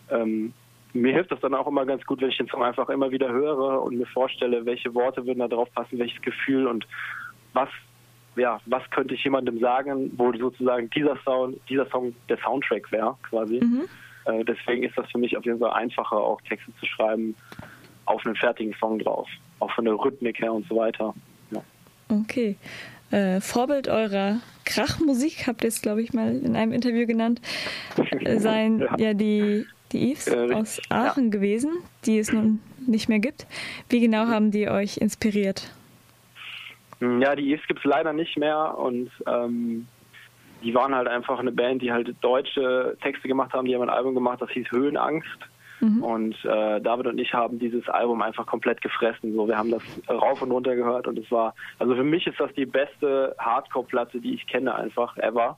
ähm, 0.09 0.53
mir 0.93 1.13
hilft 1.13 1.31
das 1.31 1.39
dann 1.41 1.53
auch 1.53 1.67
immer 1.67 1.85
ganz 1.85 2.05
gut, 2.05 2.21
wenn 2.21 2.29
ich 2.29 2.37
den 2.37 2.47
Song 2.47 2.63
einfach 2.63 2.89
immer 2.89 3.11
wieder 3.11 3.31
höre 3.31 3.81
und 3.83 3.97
mir 3.97 4.05
vorstelle, 4.07 4.65
welche 4.65 4.93
Worte 4.93 5.25
würden 5.25 5.39
da 5.39 5.47
drauf 5.47 5.69
passen, 5.73 5.99
welches 5.99 6.21
Gefühl 6.21 6.67
und 6.67 6.87
was, 7.53 7.69
ja, 8.35 8.59
was 8.65 8.83
könnte 8.91 9.13
ich 9.13 9.23
jemandem 9.23 9.59
sagen, 9.59 10.11
wo 10.17 10.31
sozusagen 10.33 10.89
dieser 10.91 11.17
Sound, 11.23 11.57
dieser 11.69 11.87
Song 11.89 12.15
der 12.29 12.37
Soundtrack 12.37 12.91
wäre, 12.91 13.15
quasi. 13.29 13.59
Mhm. 13.63 13.85
Äh, 14.27 14.43
deswegen 14.45 14.83
ist 14.83 14.97
das 14.97 15.09
für 15.11 15.17
mich 15.17 15.35
auf 15.37 15.45
jeden 15.45 15.59
Fall 15.59 15.73
einfacher, 15.73 16.17
auch 16.17 16.41
Texte 16.41 16.71
zu 16.79 16.85
schreiben 16.85 17.35
auf 18.05 18.25
einen 18.25 18.35
fertigen 18.35 18.73
Song 18.79 18.99
drauf, 18.99 19.27
auch 19.59 19.71
von 19.71 19.85
der 19.85 19.93
Rhythmik 19.95 20.39
her 20.39 20.53
und 20.53 20.67
so 20.67 20.75
weiter. 20.77 21.13
Ja. 21.51 21.61
Okay 22.09 22.55
äh, 23.11 23.39
Vorbild 23.41 23.87
eurer 23.87 24.39
Krachmusik, 24.65 25.47
habt 25.47 25.63
ihr 25.63 25.69
es, 25.69 25.81
glaube 25.81 26.01
ich, 26.01 26.13
mal 26.13 26.35
in 26.35 26.55
einem 26.55 26.71
Interview 26.71 27.05
genannt, 27.05 27.41
äh, 27.95 28.37
seien 28.39 28.79
ja. 28.79 28.97
ja, 28.97 29.13
die, 29.13 29.65
die 29.91 30.11
Eves 30.11 30.27
äh, 30.27 30.53
aus 30.53 30.81
Aachen 30.89 31.25
ja. 31.25 31.29
gewesen, 31.29 31.71
die 32.05 32.19
es 32.19 32.31
nun 32.31 32.59
nicht 32.85 33.09
mehr 33.09 33.19
gibt. 33.19 33.47
Wie 33.89 33.99
genau 33.99 34.27
haben 34.27 34.51
die 34.51 34.69
euch 34.69 34.97
inspiriert? 34.97 35.71
Ja, 36.99 37.35
die 37.35 37.51
Eves 37.51 37.65
gibt 37.67 37.79
es 37.79 37.85
leider 37.85 38.11
nicht 38.11 38.37
mehr 38.37 38.77
und 38.77 39.11
ähm, 39.27 39.87
die 40.63 40.73
waren 40.73 40.95
halt 40.95 41.07
einfach 41.07 41.39
eine 41.39 41.51
Band, 41.51 41.81
die 41.81 41.91
halt 41.91 42.15
deutsche 42.21 42.97
Texte 43.01 43.27
gemacht 43.27 43.53
haben. 43.53 43.65
Die 43.65 43.75
haben 43.75 43.83
ein 43.83 43.89
Album 43.89 44.15
gemacht, 44.15 44.41
das 44.41 44.49
hieß 44.51 44.71
Höhenangst. 44.71 45.39
Mhm. 45.79 46.03
Und 46.03 46.45
äh, 46.45 46.81
David 46.81 47.07
und 47.07 47.19
ich 47.19 47.33
haben 47.33 47.59
dieses 47.59 47.87
Album 47.87 48.21
einfach 48.21 48.45
komplett 48.47 48.81
gefressen. 48.81 49.33
So, 49.33 49.47
wir 49.47 49.57
haben 49.57 49.71
das 49.71 49.83
rauf 50.09 50.41
und 50.41 50.51
runter 50.51 50.75
gehört 50.75 51.07
und 51.07 51.19
es 51.19 51.29
war, 51.31 51.53
also 51.77 51.95
für 51.95 52.03
mich 52.03 52.25
ist 52.25 52.39
das 52.39 52.51
die 52.53 52.65
beste 52.65 53.35
Hardcore-Platte, 53.37 54.19
die 54.19 54.33
ich 54.33 54.47
kenne, 54.47 54.73
einfach 54.73 55.17
ever, 55.17 55.57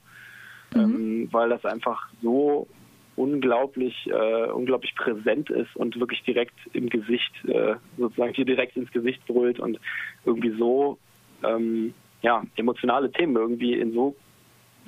mhm. 0.74 0.80
ähm, 0.82 1.30
weil 1.32 1.50
das 1.50 1.64
einfach 1.66 2.10
so 2.22 2.68
unglaublich, 3.16 4.08
äh, 4.08 4.50
unglaublich 4.52 4.96
präsent 4.96 5.50
ist 5.50 5.76
und 5.76 6.00
wirklich 6.00 6.24
direkt 6.24 6.56
im 6.74 6.90
Gesicht, 6.90 7.34
äh, 7.46 7.76
sozusagen 7.98 8.34
hier 8.34 8.46
direkt 8.46 8.78
ins 8.78 8.92
Gesicht 8.92 9.26
brüllt 9.26 9.60
und 9.60 9.80
irgendwie 10.26 10.56
so, 10.58 10.98
ähm, 11.44 11.94
ja, 12.22 12.44
emotionale 12.56 13.12
Themen 13.12 13.36
irgendwie 13.36 13.74
in 13.74 13.94
so 13.94 14.16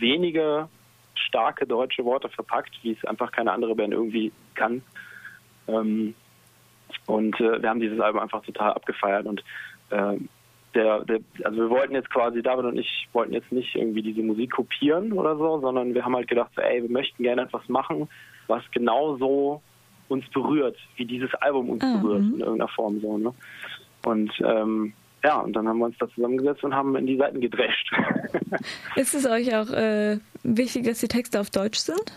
wenige 0.02 0.68
starke 1.16 1.66
deutsche 1.66 2.04
Worte 2.04 2.30
verpackt, 2.30 2.72
wie 2.82 2.92
es 2.92 3.06
einfach 3.06 3.32
keine 3.32 3.52
andere 3.52 3.76
Band 3.76 3.94
irgendwie 3.94 4.32
kann. 4.56 4.82
Ähm, 5.68 6.16
und 7.06 7.40
äh, 7.40 7.62
wir 7.62 7.70
haben 7.70 7.80
dieses 7.80 8.00
Album 8.00 8.22
einfach 8.22 8.44
total 8.44 8.74
abgefeiert 8.74 9.26
und 9.26 9.44
äh, 9.92 10.18
der, 10.74 11.04
der, 11.04 11.20
also 11.44 11.58
wir 11.58 11.70
wollten 11.70 11.94
jetzt 11.94 12.10
quasi, 12.10 12.42
David 12.42 12.66
und 12.66 12.78
ich 12.78 13.08
wollten 13.14 13.34
jetzt 13.34 13.52
nicht 13.52 13.76
irgendwie 13.76 14.02
diese 14.02 14.22
Musik 14.22 14.52
kopieren 14.52 15.12
oder 15.14 15.36
so, 15.36 15.60
sondern 15.60 15.94
wir 15.94 16.06
haben 16.06 16.16
halt 16.16 16.28
gedacht, 16.28 16.52
so, 16.56 16.62
ey, 16.62 16.82
wir 16.82 16.90
möchten 16.90 17.24
gerne 17.24 17.44
etwas 17.44 17.68
machen, 17.68 18.08
was 18.48 18.64
genauso 18.72 19.62
uns 20.08 20.28
berührt, 20.30 20.78
wie 20.96 21.06
dieses 21.06 21.34
Album 21.36 21.70
uns 21.70 21.84
mhm. 21.84 22.02
berührt 22.02 22.22
in 22.22 22.40
irgendeiner 22.40 22.70
Form 22.70 23.00
so, 23.02 23.18
ne? 23.18 23.34
Und 24.04 24.32
ähm, 24.44 24.94
ja, 25.24 25.40
und 25.40 25.54
dann 25.54 25.68
haben 25.68 25.80
wir 25.80 25.86
uns 25.86 25.98
da 26.00 26.10
zusammengesetzt 26.10 26.64
und 26.64 26.74
haben 26.74 26.96
in 26.96 27.06
die 27.06 27.18
Seiten 27.18 27.42
gedrescht. 27.42 27.92
Ist 28.96 29.14
es 29.14 29.26
euch 29.26 29.56
auch 29.56 29.70
äh, 29.72 30.20
wichtig, 30.44 30.86
dass 30.86 31.00
die 31.00 31.08
Texte 31.08 31.40
auf 31.40 31.50
Deutsch 31.50 31.80
sind? 31.80 32.12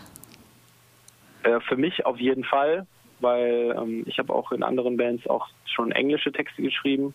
Äh, 1.43 1.59
für 1.61 1.77
mich 1.77 2.05
auf 2.05 2.17
jeden 2.17 2.43
Fall 2.43 2.87
weil 3.19 3.75
ähm, 3.77 4.03
ich 4.05 4.19
habe 4.19 4.33
auch 4.33 4.51
in 4.51 4.63
anderen 4.63 4.97
Bands 4.97 5.27
auch 5.27 5.47
schon 5.65 5.91
englische 5.91 6.31
Texte 6.31 6.61
geschrieben. 6.61 7.13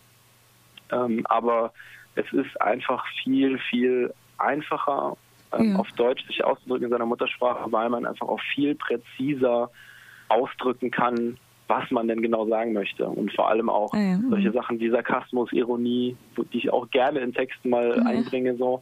Ähm, 0.91 1.25
aber 1.27 1.73
es 2.15 2.31
ist 2.33 2.59
einfach 2.59 3.05
viel, 3.23 3.57
viel 3.69 4.13
einfacher, 4.37 5.15
ähm, 5.53 5.73
ja. 5.73 5.79
auf 5.79 5.91
Deutsch 5.93 6.25
sich 6.27 6.43
auszudrücken 6.43 6.85
in 6.85 6.91
seiner 6.91 7.05
Muttersprache, 7.05 7.71
weil 7.71 7.89
man 7.89 8.05
einfach 8.05 8.27
auch 8.27 8.41
viel 8.53 8.75
präziser 8.75 9.69
ausdrücken 10.27 10.91
kann, 10.91 11.37
was 11.71 11.89
man 11.89 12.07
denn 12.07 12.21
genau 12.21 12.45
sagen 12.47 12.73
möchte. 12.73 13.07
Und 13.07 13.33
vor 13.33 13.49
allem 13.49 13.69
auch 13.69 13.93
ja. 13.93 14.19
solche 14.29 14.49
mhm. 14.49 14.53
Sachen 14.53 14.79
wie 14.79 14.89
Sarkasmus, 14.89 15.51
Ironie, 15.53 16.17
die 16.51 16.57
ich 16.57 16.71
auch 16.71 16.89
gerne 16.91 17.19
in 17.19 17.33
Texten 17.33 17.69
mal 17.69 17.95
ja. 17.95 18.03
einbringe, 18.03 18.55
so. 18.57 18.81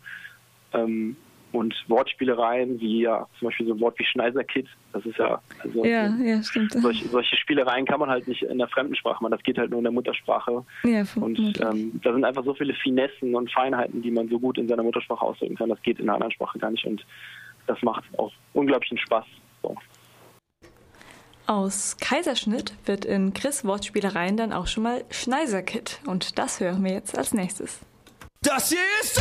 Ähm, 0.73 1.15
und 1.52 1.73
Wortspielereien, 1.88 2.80
wie 2.80 3.02
ja 3.02 3.28
zum 3.39 3.47
Beispiel 3.47 3.65
so 3.65 3.73
ein 3.73 3.80
Wort 3.80 3.97
wie 3.97 4.06
Schneiserkit, 4.06 4.67
das 4.93 5.04
ist 5.06 5.17
ja, 5.17 5.41
also 5.63 5.84
ja, 5.84 6.15
ja, 6.17 6.43
stimmt. 6.43 6.73
Solche, 6.73 7.08
solche 7.08 7.36
Spielereien 7.38 7.86
kann 7.86 7.99
man 7.99 8.10
halt 8.10 8.28
nicht 8.28 8.43
in 8.43 8.60
der 8.60 8.67
Fremdensprache 8.67 9.23
machen, 9.23 9.32
das 9.32 9.41
geht 9.41 9.58
halt 9.58 9.71
nur 9.71 9.80
in 9.80 9.86
der 9.86 9.91
Muttersprache. 9.91 10.63
Ja, 10.84 11.04
und 11.15 11.60
ähm, 11.60 11.99
da 12.04 12.13
sind 12.13 12.23
einfach 12.23 12.43
so 12.43 12.54
viele 12.54 12.75
Finessen 12.75 13.34
und 13.34 13.52
Feinheiten, 13.52 14.04
die 14.04 14.12
man 14.12 14.30
so 14.30 14.39
gut 14.39 14.60
in 14.60 14.67
seiner 14.67 14.84
Muttersprache 14.84 15.25
ausdrücken 15.25 15.56
kann, 15.56 15.69
das 15.69 15.82
geht 15.82 15.97
in 15.97 16.06
einer 16.06 16.15
anderen 16.15 16.34
Sprache 16.34 16.60
gar 16.60 16.69
nicht 16.69 16.86
und 16.86 17.04
das 17.65 17.82
macht 17.82 18.04
auch 18.17 18.32
unglaublichen 18.54 18.99
Spaß. 18.99 19.25
So. 19.63 19.75
Aus 21.49 21.97
Kaiserschnitt 21.99 22.73
wird 22.85 23.05
in 23.05 23.33
Chris 23.33 23.65
Wortspielereien 23.65 24.38
dann 24.38 24.53
auch 24.53 24.67
schon 24.67 24.83
mal 24.83 25.03
Schneiserkit 25.09 25.99
und 26.05 26.38
das 26.38 26.59
hören 26.59 26.83
wir 26.83 26.91
jetzt 26.91 27.17
als 27.17 27.33
nächstes. 27.33 27.79
Das 28.43 28.69
hier 28.69 28.77
ist 29.01 29.19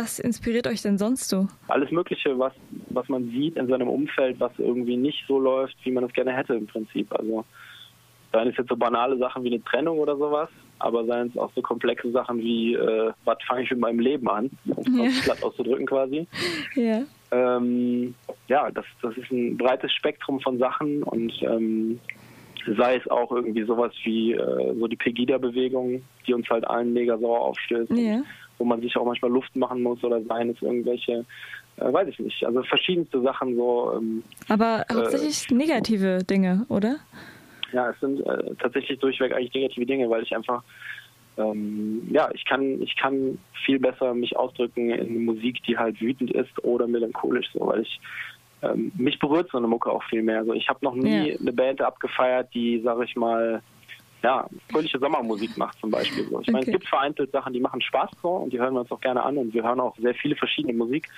Was 0.00 0.18
inspiriert 0.18 0.66
euch 0.66 0.80
denn 0.80 0.96
sonst 0.96 1.28
so? 1.28 1.46
Alles 1.68 1.90
Mögliche, 1.90 2.38
was, 2.38 2.54
was 2.88 3.06
man 3.10 3.28
sieht 3.28 3.56
in 3.56 3.68
seinem 3.68 3.88
Umfeld, 3.88 4.40
was 4.40 4.52
irgendwie 4.56 4.96
nicht 4.96 5.24
so 5.28 5.38
läuft, 5.38 5.76
wie 5.84 5.90
man 5.90 6.04
es 6.04 6.12
gerne 6.14 6.32
hätte 6.32 6.54
im 6.54 6.66
Prinzip. 6.66 7.12
Also 7.12 7.44
seien 8.32 8.48
es 8.48 8.56
jetzt 8.56 8.70
so 8.70 8.76
banale 8.76 9.18
Sachen 9.18 9.44
wie 9.44 9.52
eine 9.52 9.62
Trennung 9.62 9.98
oder 9.98 10.16
sowas, 10.16 10.48
aber 10.78 11.04
seien 11.04 11.28
es 11.28 11.36
auch 11.36 11.52
so 11.54 11.60
komplexe 11.60 12.10
Sachen 12.12 12.38
wie, 12.38 12.74
äh, 12.74 13.12
was 13.24 13.36
fange 13.46 13.64
ich 13.64 13.70
mit 13.70 13.80
meinem 13.80 14.00
Leben 14.00 14.26
an, 14.30 14.50
um 14.74 15.00
es 15.00 15.18
ja. 15.18 15.22
platt 15.24 15.42
auszudrücken 15.42 15.86
quasi. 15.86 16.26
Ja. 16.74 17.02
Ähm, 17.32 18.14
ja, 18.48 18.70
das, 18.70 18.84
das 19.02 19.16
ist 19.16 19.30
ein 19.30 19.56
breites 19.56 19.92
Spektrum 19.92 20.40
von 20.40 20.58
Sachen 20.58 21.02
und 21.02 21.32
ähm, 21.42 22.00
sei 22.76 22.96
es 22.96 23.08
auch 23.08 23.30
irgendwie 23.30 23.64
sowas 23.64 23.92
wie 24.04 24.32
äh, 24.32 24.74
so 24.78 24.86
die 24.86 24.96
Pegida-Bewegung, 24.96 26.02
die 26.26 26.34
uns 26.34 26.48
halt 26.48 26.66
allen 26.66 26.92
mega 26.92 27.18
sauer 27.18 27.40
aufstößt, 27.40 27.92
ja. 27.92 28.22
Wo 28.60 28.64
man 28.64 28.80
sich 28.80 28.96
auch 28.96 29.06
manchmal 29.06 29.32
Luft 29.32 29.56
machen 29.56 29.82
muss 29.82 30.04
oder 30.04 30.22
seien 30.22 30.50
es 30.50 30.62
irgendwelche, 30.62 31.24
äh, 31.78 31.92
weiß 31.92 32.08
ich 32.08 32.18
nicht, 32.20 32.44
also 32.44 32.62
verschiedenste 32.62 33.20
Sachen 33.22 33.56
so. 33.56 33.94
Ähm, 33.96 34.22
Aber 34.48 34.84
hauptsächlich 34.92 35.50
äh, 35.50 35.54
negative 35.54 36.18
Dinge, 36.22 36.66
oder? 36.68 36.96
Ja, 37.72 37.90
es 37.90 37.98
sind 38.00 38.20
äh, 38.20 38.54
tatsächlich 38.60 38.98
durchweg 38.98 39.32
eigentlich 39.32 39.54
negative 39.54 39.86
Dinge, 39.86 40.10
weil 40.10 40.22
ich 40.22 40.36
einfach 40.36 40.62
ähm, 41.38 42.08
ja, 42.10 42.28
ich 42.34 42.44
kann, 42.44 42.82
ich 42.82 42.96
kann 42.96 43.38
viel 43.64 43.78
besser 43.78 44.12
mich 44.14 44.36
ausdrücken 44.36 44.90
in 44.90 45.24
Musik, 45.24 45.62
die 45.62 45.78
halt 45.78 46.00
wütend 46.00 46.32
ist 46.32 46.62
oder 46.64 46.86
melancholisch, 46.86 47.46
so, 47.52 47.66
weil 47.66 47.80
ich 47.80 48.00
ähm, 48.62 48.92
mich 48.96 49.18
berührt 49.18 49.48
so 49.50 49.58
eine 49.58 49.68
Mucke 49.68 49.90
auch 49.90 50.02
viel 50.04 50.22
mehr. 50.22 50.40
Also 50.40 50.52
ich 50.52 50.68
habe 50.68 50.80
noch 50.82 50.94
nie 50.94 51.30
ja. 51.30 51.38
eine 51.38 51.52
Band 51.52 51.80
abgefeiert, 51.80 52.52
die, 52.52 52.80
sag 52.84 53.02
ich 53.02 53.16
mal, 53.16 53.62
ja, 54.22 54.46
fröhliche 54.70 54.98
Sommermusik 54.98 55.56
macht 55.56 55.78
zum 55.80 55.90
Beispiel. 55.90 56.24
So. 56.24 56.40
Ich 56.40 56.48
okay. 56.48 56.52
meine, 56.52 56.66
es 56.66 56.72
gibt 56.72 56.88
vereinzelt 56.88 57.32
Sachen, 57.32 57.52
die 57.52 57.60
machen 57.60 57.80
Spaß 57.80 58.10
so 58.22 58.28
und 58.30 58.52
die 58.52 58.58
hören 58.58 58.74
wir 58.74 58.80
uns 58.80 58.90
auch 58.90 59.00
gerne 59.00 59.22
an 59.22 59.36
und 59.38 59.54
wir 59.54 59.62
hören 59.62 59.80
auch 59.80 59.96
sehr 59.96 60.14
viele 60.14 60.36
verschiedene 60.36 60.74
Musik. 60.74 61.08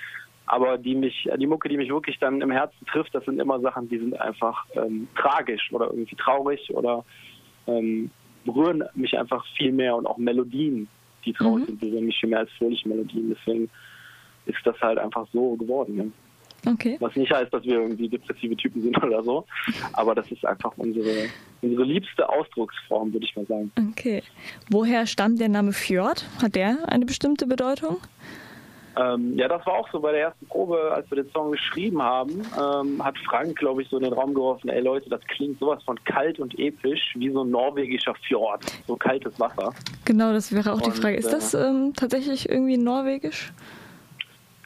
Aber 0.47 0.77
die 0.77 0.95
mich, 0.95 1.29
die 1.37 1.47
Mucke, 1.47 1.69
die 1.69 1.77
mich 1.77 1.89
wirklich 1.89 2.19
dann 2.19 2.41
im 2.41 2.51
Herzen 2.51 2.85
trifft, 2.87 3.15
das 3.15 3.25
sind 3.25 3.41
immer 3.41 3.61
Sachen, 3.61 3.89
die 3.89 3.99
sind 3.99 4.21
einfach 4.21 4.67
ähm, 4.75 5.09
tragisch 5.17 5.73
oder 5.73 5.87
irgendwie 5.87 6.17
traurig 6.17 6.73
oder 6.75 7.05
ähm, 7.67 8.11
berühren 8.45 8.85
mich 8.95 9.17
einfach 9.17 9.45
viel 9.57 9.73
mehr 9.73 9.95
und 9.97 10.07
auch 10.07 10.19
Melodien, 10.19 10.89
die 11.25 11.33
traurig 11.33 11.63
mhm. 11.63 11.67
sind, 11.67 11.81
berühren 11.81 12.07
mich 12.07 12.19
viel 12.19 12.29
mehr 12.29 12.41
als 12.41 12.51
fröhliche 12.53 12.89
Melodien. 12.89 13.35
Deswegen 13.37 13.71
ist 14.47 14.59
das 14.65 14.79
halt 14.81 14.99
einfach 14.99 15.27
so 15.33 15.55
geworden. 15.57 16.13
Okay. 16.67 16.97
Was 17.01 17.17
nicht 17.17 17.33
heißt, 17.33 17.53
dass 17.53 17.65
wir 17.65 17.81
irgendwie 17.81 18.09
depressive 18.09 18.57
Typen 18.57 18.83
sind 18.83 19.03
oder 19.03 19.23
so. 19.23 19.45
Aber 19.95 20.15
das 20.15 20.31
ist 20.31 20.45
einfach 20.45 20.73
unsere, 20.77 21.29
unsere 21.61 21.85
liebste 21.85 22.29
Ausdrucksform, 22.29 23.13
würde 23.13 23.27
ich 23.27 23.35
mal 23.37 23.47
sagen. 23.47 23.73
Okay. 23.91 24.23
Woher 24.71 25.07
stammt 25.07 25.41
der 25.41 25.49
Name 25.49 25.73
Fjord? 25.73 26.25
Hat 26.41 26.55
der 26.55 26.79
eine 26.89 27.05
bestimmte 27.05 27.47
Bedeutung? 27.47 27.99
Ähm, 28.97 29.39
ja, 29.39 29.49
das 29.49 29.65
war 29.67 29.75
auch 29.75 29.89
so 29.91 30.01
bei 30.01 30.13
der 30.13 30.21
ersten 30.21 30.47
Probe, 30.47 30.93
als 30.93 31.11
wir 31.11 31.23
den 31.23 31.33
Song 31.33 31.53
geschrieben 31.53 32.03
haben, 32.03 32.43
ähm, 32.59 33.03
hat 33.03 33.17
Frank, 33.19 33.57
glaube 33.57 33.83
ich, 33.83 33.89
so 33.89 33.97
in 33.97 34.03
den 34.03 34.13
Raum 34.13 34.35
geworfen, 34.35 34.69
ey 34.69 34.83
Leute, 34.83 35.09
das 35.09 35.21
klingt 35.29 35.59
sowas 35.59 35.83
von 35.85 36.03
kalt 36.05 36.39
und 36.39 36.59
episch, 36.59 37.01
wie 37.15 37.31
so 37.31 37.43
ein 37.43 37.51
norwegischer 37.51 38.15
Fjord, 38.27 38.65
so 38.87 38.97
kaltes 38.97 39.39
Wasser. 39.41 39.73
Genau, 40.05 40.33
das 40.33 40.53
wäre 40.53 40.73
auch 40.73 40.83
und, 40.83 40.87
die 40.87 40.91
Frage. 40.91 41.17
Ist 41.17 41.33
das 41.33 41.55
äh, 41.55 41.63
ähm, 41.63 41.95
tatsächlich 41.97 42.51
irgendwie 42.51 42.77
norwegisch? 42.77 43.53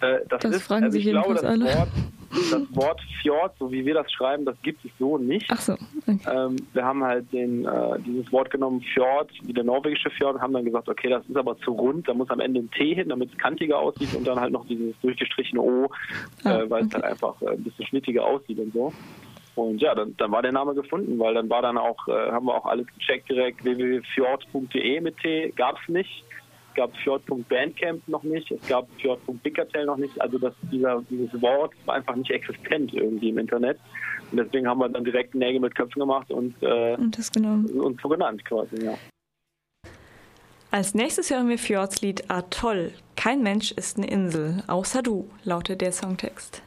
Äh, 0.01 0.19
das, 0.29 0.41
das 0.43 0.57
ist, 0.57 0.63
fragen 0.63 0.85
also 0.85 0.99
sich 0.99 1.09
glaube, 1.09 1.35
das 1.35 1.45
alle. 1.45 1.65
Wort, 1.65 1.89
das 2.31 2.77
Wort 2.77 3.01
Fjord, 3.23 3.53
so 3.59 3.71
wie 3.73 3.85
wir 3.85 3.95
das 3.95 4.11
schreiben, 4.13 4.45
das 4.45 4.57
gibt 4.63 4.85
es 4.85 4.91
so 4.99 5.17
nicht. 5.17 5.47
Ach 5.51 5.61
so. 5.61 5.73
Okay. 6.07 6.19
Ähm, 6.31 6.57
wir 6.73 6.85
haben 6.85 7.03
halt 7.03 7.33
den, 7.33 7.65
äh, 7.65 7.99
dieses 8.05 8.31
Wort 8.33 8.51
genommen, 8.51 8.83
Fjord, 8.83 9.31
wie 9.43 9.53
der 9.53 9.65
norwegische 9.65 10.11
Fjord, 10.11 10.37
und 10.37 10.43
haben 10.43 10.53
dann 10.53 10.65
gesagt, 10.65 10.89
okay, 10.89 11.09
das 11.09 11.25
ist 11.27 11.37
aber 11.37 11.57
zu 11.59 11.73
rund, 11.73 12.09
da 12.09 12.15
muss 12.15 12.29
am 12.31 12.41
Ende 12.41 12.61
ein 12.61 12.71
T 12.71 12.95
hin, 12.95 13.09
damit 13.09 13.33
es 13.33 13.39
kantiger 13.39 13.79
aussieht 13.79 14.15
und 14.15 14.27
dann 14.27 14.39
halt 14.39 14.53
noch 14.53 14.67
dieses 14.67 14.95
durchgestrichene 15.01 15.61
O, 15.61 15.89
ah, 16.45 16.59
äh, 16.59 16.71
weil 16.71 16.85
okay. 16.85 16.87
es 16.89 16.95
halt 16.95 17.05
einfach 17.05 17.41
äh, 17.43 17.51
ein 17.51 17.65
bisschen 17.65 17.87
schnittiger 17.87 18.25
aussieht 18.25 18.59
und 18.59 18.73
so. 18.73 18.93
Und 19.55 19.81
ja, 19.81 19.95
dann, 19.95 20.15
dann 20.19 20.31
war 20.31 20.43
der 20.43 20.53
Name 20.53 20.75
gefunden, 20.75 21.19
weil 21.19 21.33
dann 21.33 21.49
war 21.49 21.63
dann 21.63 21.79
auch, 21.79 22.07
äh, 22.09 22.31
haben 22.31 22.45
wir 22.45 22.55
auch 22.55 22.67
alles 22.67 22.87
gecheckt 22.99 23.31
direkt, 23.31 23.65
www.fjord.de 23.65 25.01
mit 25.01 25.17
T 25.19 25.53
gab 25.57 25.79
es 25.81 25.89
nicht 25.89 26.25
gab 26.77 26.97
Fjord.bandcamp 26.99 28.07
noch 28.07 28.22
nicht, 28.22 28.51
es 28.53 28.68
gab 28.68 28.89
Fjord.bigcartel 29.01 29.87
noch 29.87 29.97
nicht, 29.97 30.20
also 30.20 30.39
das, 30.39 30.55
dieser, 30.70 31.03
dieses 31.11 31.41
Wort 31.43 31.72
war 31.85 31.97
einfach 31.97 32.14
nicht 32.14 32.31
existent 32.31 32.95
irgendwie 32.95 33.31
im 33.31 33.39
Internet. 33.39 33.79
Und 34.31 34.39
deswegen 34.39 34.68
haben 34.68 34.79
wir 34.79 34.89
dann 34.89 35.05
direkt 35.05 35.35
Nägel 35.35 35.61
mit 35.61 35.74
Köpfen 35.74 36.01
gemacht 36.01 36.31
und, 36.31 36.55
äh, 36.62 36.95
und 36.95 37.16
das 37.18 37.33
genommen. 37.33 37.68
uns 37.81 38.01
so 38.01 38.09
genannt 38.09 38.45
quasi, 38.45 38.85
ja. 38.85 38.95
Als 40.70 40.95
nächstes 40.95 41.31
hören 41.31 41.49
wir 41.49 41.59
Fjords 41.59 42.03
Lied 42.03 42.31
Atoll. 42.31 42.93
Kein 43.14 43.43
Mensch 43.43 43.72
ist 43.72 43.97
eine 43.97 44.09
Insel, 44.09 44.62
außer 44.66 45.03
du, 45.03 45.29
lautet 45.45 45.81
der 45.81 45.93
Songtext. 45.93 46.62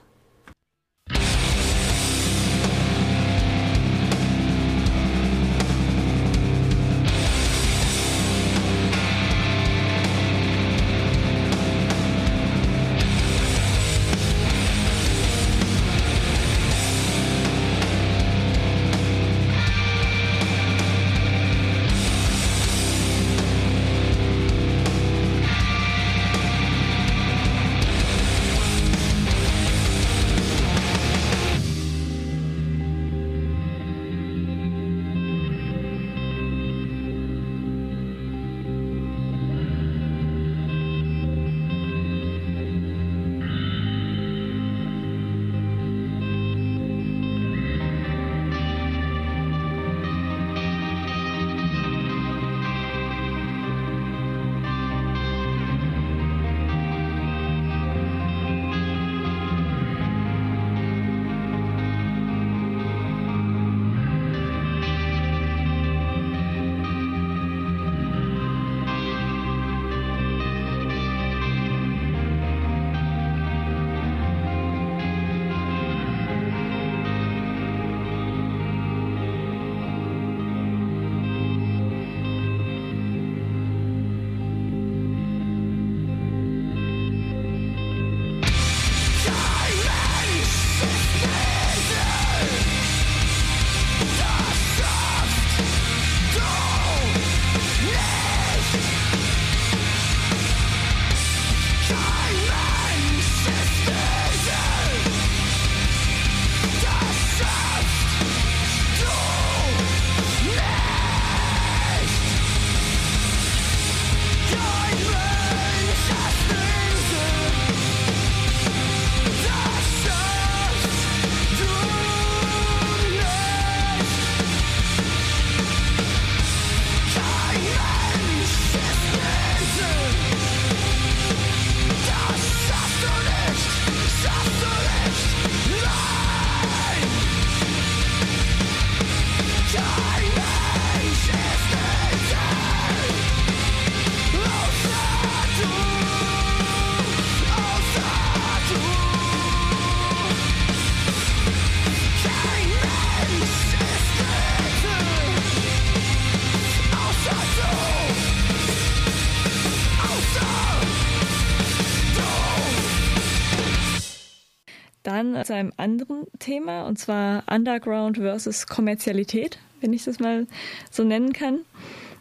Dann 165.09 165.43
zu 165.43 165.55
einem 165.55 165.73
anderen 165.75 166.27
Thema, 166.37 166.85
und 166.85 166.99
zwar 166.99 167.43
Underground 167.49 168.17
versus 168.17 168.67
Kommerzialität, 168.67 169.57
wenn 169.81 169.91
ich 169.91 170.03
das 170.03 170.19
mal 170.19 170.45
so 170.91 171.03
nennen 171.03 171.33
kann. 171.33 171.61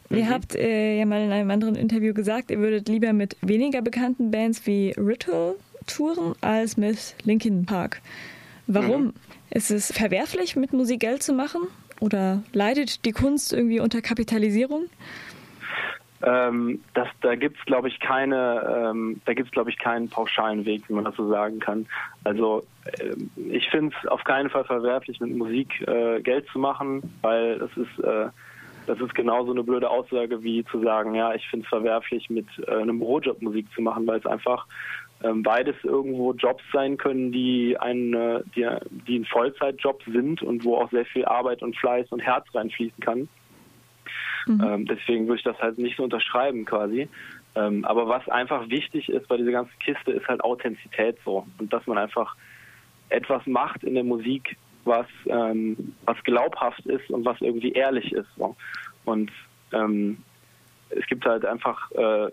Mhm. 0.09 0.17
Ihr 0.17 0.31
habt 0.31 0.55
äh, 0.55 0.99
ja 0.99 1.05
mal 1.05 1.23
in 1.23 1.31
einem 1.31 1.51
anderen 1.51 1.77
Interview 1.77 2.15
gesagt, 2.15 2.51
ihr 2.51 2.59
würdet 2.61 2.89
lieber 2.89 3.13
mit 3.13 3.37
weniger 3.43 3.83
bekannten 3.83 4.31
Bands 4.31 4.67
wie 4.67 4.95
Ritual 4.97 5.57
touren 5.87 6.35
als 6.41 6.79
mit 6.79 7.15
Linkin 7.25 7.67
Park. 7.67 8.01
Warum? 8.67 9.05
Mhm. 9.05 9.13
Ist 9.51 9.71
es 9.71 9.93
verwerflich, 9.93 10.57
mit 10.57 10.73
Musik 10.73 11.01
Geld 11.01 11.23
zu 11.23 11.35
machen? 11.35 11.61
Oder 12.01 12.43
leidet 12.55 13.05
die 13.05 13.13
Kunst 13.13 13.53
irgendwie 13.53 13.81
unter 13.81 14.01
Kapitalisierung? 14.01 14.85
Ähm, 16.23 16.83
das, 16.95 17.09
da 17.21 17.37
gibt's 17.37 17.65
glaube 17.65 17.89
ich 17.89 18.01
keine, 18.01 18.91
ähm, 18.91 19.21
da 19.25 19.35
gibt's 19.35 19.53
glaube 19.53 19.71
ich 19.71 19.79
keinen 19.79 20.09
pauschalen 20.09 20.65
Weg, 20.65 20.89
wie 20.89 20.95
man 20.95 21.05
das 21.05 21.15
so 21.15 21.29
sagen 21.29 21.61
kann. 21.61 21.87
Also 22.25 22.65
äh, 22.87 23.15
ich 23.51 23.69
finde 23.71 23.95
es 23.97 24.09
auf 24.09 24.25
keinen 24.25 24.51
Fall 24.51 24.65
verwerflich, 24.65 25.21
mit 25.21 25.37
Musik 25.37 25.81
äh, 25.87 26.21
Geld 26.21 26.49
zu 26.49 26.59
machen, 26.59 27.15
weil 27.23 27.59
das 27.59 27.71
ist 27.77 28.05
äh, 28.05 28.29
das 28.87 28.99
ist 29.01 29.15
genauso 29.15 29.53
eine 29.53 29.63
blöde 29.63 29.91
Aussage 29.91 30.43
wie 30.43 30.65
zu 30.65 30.81
sagen, 30.83 31.15
ja, 31.15 31.35
ich 31.35 31.47
finde 31.49 31.65
es 31.65 31.69
verwerflich, 31.69 32.31
mit 32.31 32.47
äh, 32.67 32.75
einem 32.75 32.99
Bürojob 32.99 33.41
Musik 33.43 33.67
zu 33.75 33.83
machen, 33.83 34.07
weil 34.07 34.19
es 34.19 34.27
einfach 34.27 34.67
ähm, 35.23 35.43
beides 35.43 35.77
irgendwo 35.83 36.33
Jobs 36.33 36.65
sein 36.73 36.97
können, 36.97 37.31
die 37.31 37.77
ein, 37.79 38.13
die, 38.57 38.67
die 39.07 39.19
ein 39.19 39.25
Vollzeitjob 39.27 40.03
sind 40.05 40.43
und 40.43 40.65
wo 40.65 40.77
auch 40.77 40.91
sehr 40.91 41.05
viel 41.05 41.27
Arbeit 41.27 41.63
und 41.63 41.77
Fleiß 41.77 42.11
und 42.11 42.21
Herz 42.21 42.47
reinfließen 42.55 42.99
kann. 43.01 43.29
Mhm. 44.49 44.65
Ähm, 44.65 44.87
deswegen 44.87 45.27
würde 45.27 45.39
ich 45.39 45.45
das 45.45 45.59
halt 45.59 45.79
nicht 45.79 45.97
so 45.97 46.05
unterschreiben 46.05 46.65
quasi. 46.65 47.09
Ähm, 47.55 47.85
aber 47.85 48.09
was 48.09 48.29
einfach 48.29 48.69
wichtig 48.69 49.09
ist 49.09 49.29
bei 49.29 49.37
dieser 49.37 49.53
ganzen 49.53 49.79
Kiste, 49.79 50.13
ist 50.13 50.27
halt 50.27 50.43
Authentizität 50.43 51.19
so. 51.25 51.47
Und 51.59 51.73
dass 51.73 51.87
man 51.87 51.99
einfach 51.99 52.35
etwas 53.11 53.47
macht 53.47 53.85
in 53.85 53.95
der 53.95 54.05
Musik, 54.05 54.57
was, 54.85 55.07
ähm, 55.27 55.95
was 56.05 56.17
glaubhaft 56.25 56.85
ist 56.87 57.11
und 57.11 57.25
was 57.25 57.41
irgendwie 57.41 57.73
ehrlich 57.73 58.13
ist. 58.13 58.29
So. 58.37 58.57
Und 59.05 59.31
ähm, 59.73 60.19
es 60.91 61.07
gibt 61.07 61.27
halt 61.27 61.45
einfach 61.45 61.91
äh, 61.93 62.31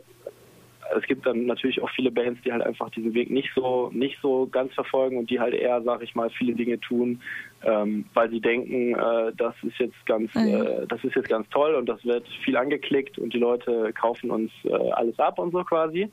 es 0.95 1.03
gibt 1.05 1.25
dann 1.25 1.45
natürlich 1.45 1.81
auch 1.81 1.89
viele 1.89 2.11
Bands, 2.11 2.41
die 2.43 2.51
halt 2.51 2.61
einfach 2.61 2.89
diesen 2.91 3.13
Weg 3.13 3.29
nicht 3.29 3.49
so 3.55 3.89
nicht 3.93 4.19
so 4.21 4.47
ganz 4.47 4.73
verfolgen 4.73 5.17
und 5.17 5.29
die 5.29 5.39
halt 5.39 5.53
eher, 5.53 5.81
sag 5.81 6.01
ich 6.03 6.15
mal, 6.15 6.29
viele 6.29 6.53
Dinge 6.53 6.79
tun, 6.79 7.21
ähm, 7.65 8.05
weil 8.13 8.29
sie 8.29 8.39
denken, 8.39 8.93
äh, 8.93 9.33
das 9.35 9.55
ist 9.63 9.77
jetzt 9.79 10.05
ganz, 10.05 10.33
mhm. 10.35 10.47
äh, 10.47 10.87
das 10.87 11.03
ist 11.03 11.15
jetzt 11.15 11.29
ganz 11.29 11.49
toll 11.49 11.75
und 11.75 11.87
das 11.87 12.03
wird 12.05 12.27
viel 12.43 12.55
angeklickt 12.55 13.17
und 13.17 13.33
die 13.33 13.39
Leute 13.39 13.91
kaufen 13.93 14.29
uns 14.29 14.51
äh, 14.63 14.91
alles 14.91 15.17
ab 15.19 15.39
und 15.39 15.51
so 15.51 15.63
quasi, 15.63 16.09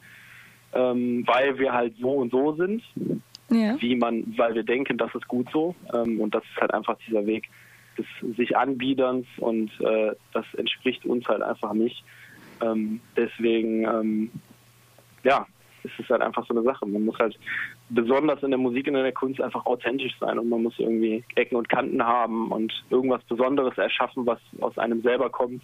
ähm, 0.73 1.25
weil 1.27 1.59
wir 1.59 1.73
halt 1.73 1.95
so 2.01 2.11
und 2.13 2.33
so 2.33 2.55
sind, 2.55 2.83
ja. 3.51 3.77
wie 3.81 3.97
man, 3.97 4.25
weil 4.37 4.55
wir 4.55 4.65
denken, 4.65 4.97
das 4.97 5.15
ist 5.15 5.29
gut 5.29 5.49
so 5.53 5.75
ähm, 5.93 6.21
und 6.21 6.35
das 6.35 6.43
ist 6.45 6.61
halt 6.61 6.73
einfach 6.73 6.97
dieser 7.07 7.27
Weg 7.27 7.49
des 7.99 8.07
sich 8.37 8.57
Anbiederns 8.57 9.27
und 9.37 9.71
äh, 9.81 10.13
das 10.33 10.47
entspricht 10.57 11.05
uns 11.05 11.29
halt 11.29 11.43
einfach 11.43 11.75
nicht. 11.75 12.03
Ähm, 12.63 13.01
deswegen 13.15 13.85
ähm, 13.85 14.31
ja, 15.25 15.47
es 15.85 15.91
ist 15.99 16.09
halt 16.11 16.23
einfach 16.23 16.47
so 16.47 16.55
eine 16.55 16.63
Sache. 16.63 16.87
Man 16.87 17.05
muss 17.05 17.19
halt 17.19 17.39
besonders 17.95 18.43
in 18.43 18.51
der 18.51 18.59
Musik 18.59 18.89
und 18.89 18.97
in 18.97 19.03
der 19.03 19.13
Kunst 19.13 19.41
einfach 19.41 19.67
authentisch 19.67 20.15
sein 20.19 20.39
und 20.39 20.49
man 20.49 20.63
muss 20.63 20.75
irgendwie 20.79 21.25
Ecken 21.35 21.57
und 21.57 21.69
Kanten 21.69 22.03
haben 22.03 22.51
und 22.51 22.73
irgendwas 22.91 23.23
Besonderes 23.25 23.77
erschaffen, 23.77 24.27
was 24.27 24.39
aus 24.61 24.77
einem 24.79 25.03
selber 25.03 25.31
kommt. 25.31 25.63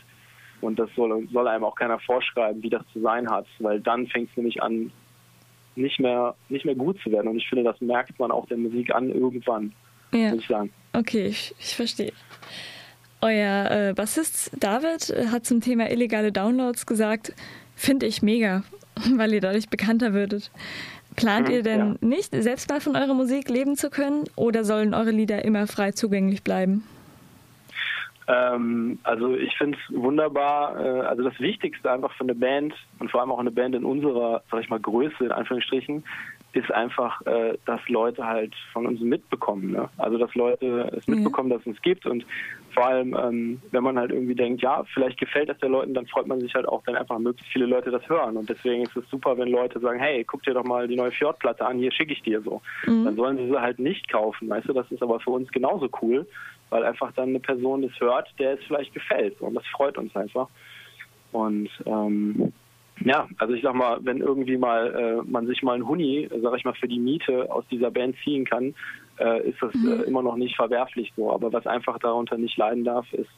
Und 0.61 0.79
das 0.79 0.91
soll, 0.97 1.27
soll 1.33 1.49
einem 1.49 1.65
auch 1.65 1.77
keiner 1.77 1.99
vorschreiben, 2.01 2.63
wie 2.63 2.71
das 2.71 2.83
zu 2.93 3.01
sein 3.01 3.31
hat, 3.31 3.47
weil 3.61 3.81
dann 3.81 4.07
fängt 4.09 4.31
es 4.31 4.37
nämlich 4.37 4.63
an, 4.63 4.91
nicht 5.77 6.01
mehr, 6.01 6.35
nicht 6.49 6.65
mehr 6.65 6.75
gut 6.75 7.01
zu 7.01 7.13
werden. 7.13 7.29
Und 7.29 7.37
ich 7.37 7.49
finde, 7.49 7.65
das 7.65 7.81
merkt 7.81 8.19
man 8.19 8.31
auch 8.31 8.47
der 8.47 8.57
Musik 8.57 8.93
an 8.93 9.09
irgendwann, 9.11 9.73
ja. 10.13 10.31
muss 10.31 10.41
ich 10.41 10.49
sagen. 10.49 10.73
Okay, 10.93 11.27
ich, 11.27 11.55
ich 11.61 11.77
verstehe. 11.77 12.13
Euer 13.21 13.71
äh, 13.71 13.95
Bassist 13.95 14.51
David 14.59 15.33
hat 15.33 15.47
zum 15.47 15.61
Thema 15.61 15.91
illegale 15.91 16.33
Downloads 16.33 16.87
gesagt, 16.87 17.33
finde 17.77 18.07
ich 18.07 18.23
mega. 18.23 18.65
weil 19.17 19.35
ihr 19.35 19.41
dadurch 19.41 19.69
bekannter 19.69 20.13
würdet. 20.13 20.51
Plant 21.19 21.49
mhm, 21.49 21.55
ihr 21.55 21.63
denn 21.63 21.99
ja. 22.01 22.09
nicht, 22.09 22.31
selbst 22.33 22.69
mal 22.71 22.81
von 22.81 22.97
eurer 22.97 23.15
Musik 23.15 23.49
leben 23.49 23.77
zu 23.77 23.91
können 23.91 24.25
oder 24.37 24.65
sollen 24.65 24.95
eure 24.95 25.11
Lieder 25.11 25.45
immer 25.45 25.67
frei 25.67 25.93
zugänglich 25.93 26.43
bleiben? 26.43 26.85
Ähm, 28.29 28.99
also 29.05 29.35
ich 29.35 29.57
finde 29.57 29.79
es 29.79 29.97
wunderbar. 29.97 30.79
Äh, 30.79 31.01
also 31.01 31.23
das 31.23 31.39
Wichtigste 31.41 31.91
einfach 31.91 32.13
für 32.13 32.25
eine 32.25 32.35
Band 32.35 32.75
und 32.99 33.11
vor 33.11 33.21
allem 33.21 33.33
auch 33.33 33.39
eine 33.39 33.51
Band 33.51 33.75
in 33.75 33.85
unserer, 33.85 34.43
sag 34.51 34.61
ich 34.61 34.69
mal, 34.69 34.81
Größe 34.81 35.25
in 35.25 35.33
Anführungsstrichen, 35.33 36.05
ist 36.53 36.73
einfach, 36.73 37.21
äh, 37.27 37.59
dass 37.67 37.81
Leute 37.89 38.25
halt 38.25 38.55
von 38.73 38.87
uns 38.87 39.01
mitbekommen. 39.01 39.73
Ne? 39.73 39.89
Also 39.99 40.17
dass 40.19 40.35
Leute 40.35 40.91
es 40.97 41.07
mitbekommen, 41.07 41.51
dass 41.51 41.61
es 41.61 41.67
uns 41.67 41.83
gibt 41.83 42.07
und 42.07 42.25
vor 42.75 42.87
allem, 42.87 43.17
ähm, 43.21 43.63
wenn 43.71 43.83
man 43.83 43.99
halt 43.99 44.13
irgendwie 44.13 44.35
denkt, 44.35 44.63
ja, 44.63 44.85
vielleicht 44.95 45.19
gefällt 45.19 45.49
das 45.49 45.59
den 45.59 45.73
Leuten, 45.73 45.95
dann 45.95 46.07
freut 46.07 46.27
man 46.27 46.41
sich 46.41 46.55
halt 46.55 46.67
auch, 46.69 46.83
wenn 46.87 46.97
einfach 46.97 47.19
möglichst 47.19 47.53
viele 47.53 47.67
Leute 47.67 47.91
das 47.91 48.09
hören. 48.09 48.37
Und 48.37 48.49
deswegen 48.49 48.83
ist 48.83 48.97
es 48.97 49.09
super, 49.11 49.37
wenn 49.37 49.49
Leute 49.49 49.81
sagen, 49.81 49.99
hey, 49.99 50.25
guck 50.25 50.43
dir 50.43 50.55
doch 50.55 50.65
mal 50.65 50.87
die 50.87 50.97
neue 50.97 51.11
Fjord-Platte 51.11 51.67
an, 51.67 51.79
hier 51.79 51.93
schicke 51.93 52.13
ich 52.13 52.23
dir 52.23 52.41
so. 52.43 52.63
Mhm. 52.87 53.05
Dann 53.05 53.17
sollen 53.17 53.37
sie 53.37 53.49
sie 53.49 53.61
halt 53.61 53.79
nicht 53.79 54.09
kaufen, 54.11 54.49
weißt 54.49 54.69
du, 54.69 54.73
das 54.73 54.91
ist 54.91 55.03
aber 55.03 55.19
für 55.21 55.31
uns 55.31 55.51
genauso 55.51 55.89
cool, 56.03 56.27
weil 56.71 56.85
einfach 56.85 57.13
dann 57.13 57.31
eine 57.31 57.41
Person 57.41 57.83
das 57.83 57.99
hört, 58.01 58.29
der 58.39 58.55
es 58.55 58.61
vielleicht 58.65 58.95
gefällt. 58.95 59.41
Und 59.41 59.55
das 59.55 59.67
freut 59.67 59.99
uns 59.99 60.15
einfach. 60.15 60.49
Und 61.33 61.69
ähm, 61.85 62.53
ja, 63.05 63.29
also 63.39 63.55
ich 63.55 63.63
sag 63.63 63.75
mal, 63.75 63.99
wenn 64.03 64.19
irgendwie 64.19 64.57
mal 64.57 64.95
äh, 64.95 65.31
man 65.31 65.47
sich 65.47 65.63
mal 65.63 65.75
ein 65.75 65.87
Huni, 65.87 66.29
sag 66.43 66.57
ich 66.57 66.65
mal, 66.65 66.75
für 66.75 66.89
die 66.89 66.99
Miete 66.99 67.51
aus 67.51 67.65
dieser 67.71 67.91
Band 67.91 68.17
ziehen 68.25 68.45
kann, 68.45 68.75
äh, 69.19 69.49
ist 69.49 69.61
das 69.61 69.75
äh, 69.75 69.79
mhm. 69.79 70.01
äh, 70.01 70.03
immer 70.05 70.23
noch 70.23 70.37
nicht 70.37 70.57
verwerflich 70.57 71.13
so. 71.17 71.33
Aber 71.33 71.53
was 71.53 71.67
einfach 71.67 71.99
darunter 71.99 72.39
nicht 72.39 72.57
leiden 72.57 72.85
darf, 72.85 73.11
ist 73.13 73.31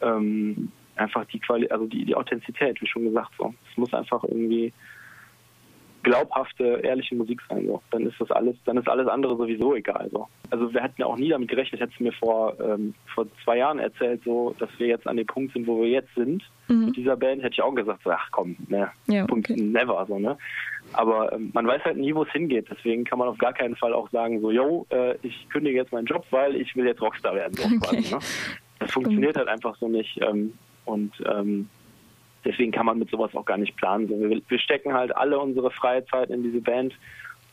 ähm, 0.00 0.70
einfach 0.96 1.24
die 1.26 1.40
Qualität, 1.40 1.72
also 1.72 1.86
die, 1.86 2.04
die 2.04 2.14
Authentizität, 2.14 2.80
wie 2.80 2.86
schon 2.86 3.04
gesagt 3.04 3.32
so. 3.38 3.54
Es 3.70 3.76
muss 3.76 3.92
einfach 3.92 4.22
irgendwie 4.24 4.72
glaubhafte, 6.06 6.80
ehrliche 6.84 7.16
Musik 7.16 7.42
sein. 7.48 7.66
So. 7.66 7.82
Dann 7.90 8.06
ist 8.06 8.14
das 8.20 8.30
alles, 8.30 8.54
dann 8.64 8.76
ist 8.76 8.88
alles 8.88 9.08
andere 9.08 9.36
sowieso 9.36 9.74
egal. 9.74 10.08
So. 10.12 10.28
Also 10.50 10.72
wir 10.72 10.80
hätten 10.80 11.00
ja 11.00 11.06
auch 11.06 11.16
nie 11.16 11.30
damit 11.30 11.48
gerechnet, 11.48 11.80
hättest 11.80 11.98
du 11.98 12.04
mir 12.04 12.12
vor, 12.12 12.54
ähm, 12.60 12.94
vor 13.12 13.26
zwei 13.42 13.58
Jahren 13.58 13.80
erzählt, 13.80 14.22
so, 14.24 14.54
dass 14.60 14.70
wir 14.78 14.86
jetzt 14.86 15.08
an 15.08 15.16
dem 15.16 15.26
Punkt 15.26 15.52
sind, 15.52 15.66
wo 15.66 15.82
wir 15.82 15.88
jetzt 15.88 16.14
sind. 16.14 16.44
Mhm. 16.68 16.86
Mit 16.86 16.96
dieser 16.96 17.16
Band 17.16 17.42
hätte 17.42 17.54
ich 17.54 17.62
auch 17.62 17.74
gesagt, 17.74 18.02
so, 18.04 18.10
ach 18.10 18.28
komm, 18.30 18.56
ne, 18.68 18.88
ja, 19.08 19.26
Punkt 19.26 19.50
okay. 19.50 19.60
never. 19.60 20.06
So, 20.06 20.20
ne? 20.20 20.38
Aber 20.92 21.32
ähm, 21.32 21.50
man 21.52 21.66
weiß 21.66 21.84
halt 21.84 21.96
nie, 21.96 22.14
wo 22.14 22.22
es 22.22 22.30
hingeht. 22.30 22.68
Deswegen 22.70 23.02
kann 23.02 23.18
man 23.18 23.26
auf 23.26 23.38
gar 23.38 23.52
keinen 23.52 23.74
Fall 23.74 23.92
auch 23.92 24.08
sagen, 24.10 24.40
so, 24.40 24.52
yo, 24.52 24.86
äh, 24.90 25.16
ich 25.22 25.48
kündige 25.48 25.76
jetzt 25.76 25.92
meinen 25.92 26.06
Job, 26.06 26.24
weil 26.30 26.54
ich 26.54 26.76
will 26.76 26.86
jetzt 26.86 27.02
Rockstar 27.02 27.34
werden. 27.34 27.54
So, 27.54 27.64
okay. 27.66 27.78
quasi, 27.80 28.14
ne? 28.14 28.20
Das 28.78 28.92
funktioniert 28.92 29.36
halt 29.36 29.48
einfach 29.48 29.76
so 29.78 29.88
nicht. 29.88 30.20
Ähm, 30.22 30.52
und 30.84 31.12
ähm, 31.26 31.68
deswegen 32.46 32.72
kann 32.72 32.86
man 32.86 32.98
mit 32.98 33.10
sowas 33.10 33.34
auch 33.34 33.44
gar 33.44 33.58
nicht 33.58 33.76
planen. 33.76 34.08
wir, 34.08 34.40
wir 34.46 34.58
stecken 34.58 34.94
halt 34.94 35.14
alle 35.16 35.38
unsere 35.38 35.70
freie 35.70 36.06
Zeit 36.06 36.30
in 36.30 36.42
diese 36.42 36.60
Band 36.60 36.94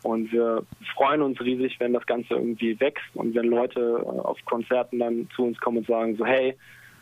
und 0.04 0.32
wir 0.32 0.64
freuen 0.96 1.22
uns 1.22 1.40
riesig, 1.42 1.80
wenn 1.80 1.94
das 1.94 2.06
Ganze 2.06 2.36
irgendwie 2.36 2.80
wächst 2.80 3.16
und 3.16 3.34
wenn 3.36 3.46
Leute 3.46 4.04
äh, 4.04 4.20
auf 4.20 4.38
Konzerten 4.46 5.00
dann 5.00 5.28
zu 5.36 5.44
uns 5.44 5.60
kommen 5.60 5.78
und 5.80 5.88
sagen 5.88 6.16
so, 6.16 6.26
hey, 6.26 6.56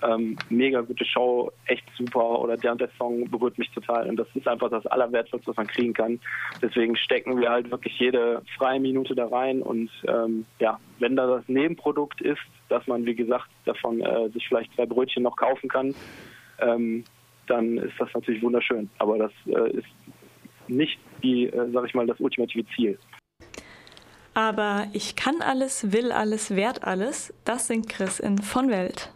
ähm, 0.04 0.36
mega 0.50 0.82
gute 0.82 1.06
Show, 1.06 1.52
echt 1.66 1.84
super 1.96 2.40
oder 2.40 2.58
der 2.58 2.72
und 2.72 2.82
der 2.82 2.90
Song 2.98 3.30
berührt 3.30 3.58
mich 3.58 3.70
total 3.72 4.10
und 4.10 4.16
das 4.18 4.28
ist 4.34 4.48
einfach 4.48 4.70
das 4.70 4.86
Allerwertvollste, 4.88 5.50
was 5.50 5.58
man 5.58 5.68
kriegen 5.68 5.94
kann. 5.94 6.20
Deswegen 6.62 6.96
stecken 6.96 7.40
wir 7.40 7.50
halt 7.50 7.70
wirklich 7.70 8.00
jede 8.00 8.42
freie 8.58 8.80
Minute 8.80 9.14
da 9.14 9.28
rein 9.28 9.62
und 9.62 9.90
ähm, 10.08 10.46
ja, 10.60 10.80
wenn 11.00 11.16
da 11.16 11.28
das 11.28 11.48
Nebenprodukt 11.48 12.22
ist, 12.22 12.42
dass 12.70 12.86
man 12.88 13.06
wie 13.06 13.16
gesagt 13.16 13.50
davon 13.66 14.02
äh, 14.02 14.30
sich 14.30 14.48
vielleicht 14.48 14.74
zwei 14.74 14.86
Brötchen 14.86 15.24
noch 15.24 15.36
kaufen 15.36 15.70
kann, 15.70 15.94
ähm, 16.60 17.04
dann 17.52 17.78
ist 17.78 17.94
das 18.00 18.10
natürlich 18.14 18.42
wunderschön. 18.42 18.90
Aber 18.98 19.18
das 19.18 19.32
äh, 19.46 19.78
ist 19.78 19.88
nicht 20.68 21.00
die, 21.22 21.48
äh, 21.48 21.72
sag 21.72 21.86
ich 21.86 21.94
mal, 21.94 22.08
das 22.08 22.20
ultimative 22.20 22.66
Ziel. 22.76 22.98
Aber 24.34 24.88
ich 24.94 25.18
kann 25.18 25.42
alles, 25.42 25.92
will 25.92 26.12
alles, 26.12 26.56
wert 26.56 26.86
alles, 26.86 27.34
das 27.44 27.68
singt 27.68 27.90
Chris 27.90 28.20
in 28.20 28.38
Von 28.38 28.70
Welt. 28.70 29.12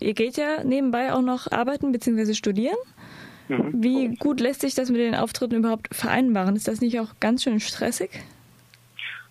Ihr 0.00 0.14
geht 0.14 0.36
ja 0.36 0.64
nebenbei 0.64 1.12
auch 1.12 1.22
noch 1.22 1.50
arbeiten 1.50 1.92
bzw. 1.92 2.34
studieren. 2.34 2.76
Mhm. 3.48 3.72
Wie 3.74 4.14
gut 4.16 4.40
lässt 4.40 4.60
sich 4.60 4.74
das 4.74 4.90
mit 4.90 5.00
den 5.00 5.14
Auftritten 5.14 5.56
überhaupt 5.56 5.94
vereinbaren? 5.94 6.56
Ist 6.56 6.68
das 6.68 6.80
nicht 6.80 6.98
auch 7.00 7.14
ganz 7.20 7.44
schön 7.44 7.60
stressig? 7.60 8.10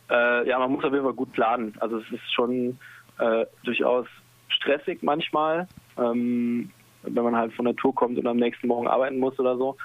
Äh, 0.10 0.48
ja, 0.48 0.60
man 0.60 0.72
muss 0.72 0.84
auf 0.84 0.92
jeden 0.92 1.04
Fall 1.04 1.14
gut 1.14 1.32
planen. 1.34 1.74
Also 1.80 1.98
es 1.98 2.12
ist 2.12 2.34
schon 2.34 2.78
äh, 3.20 3.46
durchaus 3.64 4.08
stressig 4.50 5.00
manchmal, 5.02 5.68
ähm, 5.98 6.70
wenn 7.04 7.24
man 7.24 7.36
halt 7.36 7.54
von 7.54 7.66
der 7.66 7.76
Tour 7.76 7.94
kommt 7.94 8.18
und 8.18 8.28
am 8.28 8.38
nächsten 8.38 8.68
Morgen 8.68 8.88
arbeiten 8.88 9.20
muss 9.20 9.38
oder 9.40 9.58
so. 9.58 9.76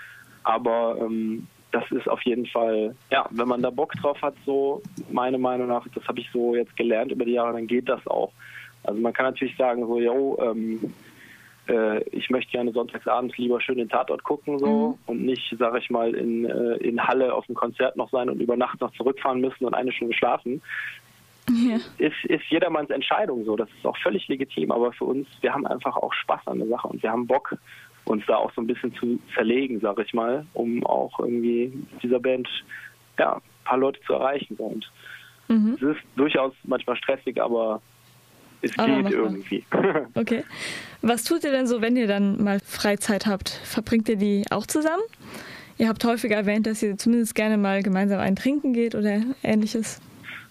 Aber 0.43 0.97
ähm, 1.01 1.47
das 1.73 1.85
ist 1.91 2.09
auf 2.09 2.23
jeden 2.23 2.47
Fall, 2.47 2.95
ja, 3.11 3.27
wenn 3.31 3.49
man 3.49 3.63
da 3.63 3.71
Bock 3.71 3.93
drauf 3.95 4.21
hat, 4.23 4.35
so 4.45 4.83
meine 5.11 5.39
Meinung 5.39 5.69
nach, 5.69 5.87
das 5.95 6.07
habe 6.09 6.21
ich 6.21 6.29
so 6.33 6.55
jetzt 6.55 6.77
gelernt 6.77 7.13
über 7.13 7.25
die 7.25 7.33
Jahre, 7.33 7.53
dann 7.53 7.67
geht 7.67 7.89
das 7.89 8.05
auch. 8.07 8.33
Also 8.83 9.01
man 9.01 9.13
kann 9.13 9.27
natürlich 9.27 9.57
sagen, 9.57 9.87
so, 9.87 10.01
yo, 10.01 10.39
ähm, 10.41 10.93
äh, 11.69 12.03
ich 12.11 12.31
möchte 12.31 12.53
gerne 12.53 12.73
sonntagsabends 12.73 13.37
lieber 13.39 13.61
schön 13.61 13.79
den 13.79 13.89
Tatort 13.89 14.25
gucken 14.25 14.59
so 14.59 14.89
mhm. 14.89 14.95
und 15.07 15.25
nicht, 15.25 15.55
sage 15.59 15.79
ich 15.79 15.91
mal, 15.91 16.15
in, 16.15 16.45
äh, 16.45 16.77
in 16.77 17.03
Halle 17.03 17.35
auf 17.35 17.47
dem 17.47 17.55
Konzert 17.55 17.97
noch 17.97 18.11
sein 18.11 18.29
und 18.29 18.41
über 18.41 18.57
Nacht 18.57 18.81
noch 18.81 18.93
zurückfahren 18.93 19.41
müssen 19.41 19.65
und 19.65 19.75
eine 19.75 19.93
Stunde 19.93 20.15
schlafen. 20.15 20.63
Ja. 21.49 21.77
Ist, 21.99 22.25
ist 22.25 22.45
jedermanns 22.49 22.91
Entscheidung 22.91 23.45
so. 23.45 23.57
Das 23.57 23.69
ist 23.71 23.85
auch 23.85 23.97
völlig 23.99 24.29
legitim. 24.29 24.71
Aber 24.71 24.93
für 24.93 25.05
uns, 25.05 25.27
wir 25.41 25.53
haben 25.53 25.67
einfach 25.67 25.97
auch 25.97 26.13
Spaß 26.13 26.47
an 26.47 26.59
der 26.59 26.69
Sache 26.69 26.89
und 26.89 27.03
wir 27.03 27.11
haben 27.11 27.27
Bock, 27.27 27.57
uns 28.05 28.25
da 28.27 28.37
auch 28.37 28.53
so 28.55 28.61
ein 28.61 28.67
bisschen 28.67 28.95
zu 28.95 29.19
zerlegen, 29.35 29.81
sage 29.81 30.03
ich 30.03 30.15
mal, 30.15 30.47
um 30.55 30.85
auch 30.85 31.19
irgendwie 31.21 31.73
dieser 32.03 32.19
Band 32.19 32.49
ja, 33.19 33.37
ein 33.37 33.43
paar 33.65 33.79
Leute 33.79 34.01
zu 34.03 34.15
erreichen. 34.15 34.57
Und 34.57 34.91
mhm. 35.49 35.75
es 35.75 35.83
ist 35.83 36.01
durchaus 36.17 36.53
manchmal 36.65 36.97
stressig, 36.97 37.41
aber 37.41 37.83
es 38.63 38.79
aber 38.79 39.03
geht 39.03 39.13
irgendwie. 39.13 39.65
okay. 40.15 40.45
Was 41.03 41.25
tut 41.25 41.45
ihr 41.45 41.51
denn 41.51 41.67
so, 41.67 41.81
wenn 41.81 41.97
ihr 41.97 42.07
dann 42.07 42.43
mal 42.43 42.61
Freizeit 42.61 43.27
habt? 43.27 43.49
Verbringt 43.49 44.09
ihr 44.09 44.17
die 44.17 44.45
auch 44.51 44.67
zusammen? 44.67 45.03
Ihr 45.79 45.89
habt 45.89 46.05
häufiger 46.05 46.37
erwähnt, 46.37 46.67
dass 46.67 46.83
ihr 46.83 46.99
zumindest 46.99 47.35
gerne 47.35 47.57
mal 47.57 47.83
gemeinsam 47.83 48.21
ein 48.21 48.37
Trinken 48.37 48.75
geht 48.75 48.95
oder 48.95 49.23
ähnliches. 49.43 50.01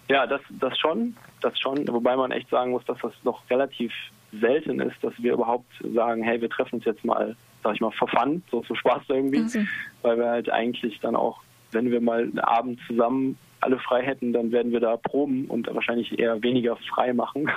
Ja, 0.07 0.25
das, 0.25 0.41
das 0.59 0.77
schon, 0.79 1.15
das 1.41 1.57
schon. 1.59 1.87
Wobei 1.87 2.15
man 2.15 2.31
echt 2.31 2.49
sagen 2.49 2.71
muss, 2.71 2.83
dass 2.85 2.97
das 3.01 3.13
noch 3.23 3.47
relativ 3.49 3.93
selten 4.39 4.79
ist, 4.79 4.95
dass 5.03 5.13
wir 5.19 5.33
überhaupt 5.33 5.71
sagen, 5.93 6.23
hey, 6.23 6.41
wir 6.41 6.49
treffen 6.49 6.75
uns 6.75 6.85
jetzt 6.85 7.05
mal, 7.05 7.35
sag 7.63 7.75
ich 7.75 7.81
mal, 7.81 7.91
for 7.91 8.07
fun, 8.07 8.41
so 8.49 8.61
zum 8.61 8.75
Spaß 8.75 9.03
irgendwie. 9.09 9.41
Also. 9.41 9.59
Weil 10.01 10.17
wir 10.17 10.29
halt 10.29 10.49
eigentlich 10.49 10.99
dann 10.99 11.15
auch, 11.15 11.41
wenn 11.71 11.91
wir 11.91 12.01
mal 12.01 12.23
einen 12.23 12.39
Abend 12.39 12.79
zusammen 12.87 13.37
alle 13.61 13.79
frei 13.79 14.03
hätten, 14.03 14.33
dann 14.33 14.51
werden 14.51 14.71
wir 14.71 14.79
da 14.79 14.97
proben 14.97 15.45
und 15.45 15.73
wahrscheinlich 15.73 16.17
eher 16.17 16.41
weniger 16.41 16.77
frei 16.93 17.13
machen. 17.13 17.49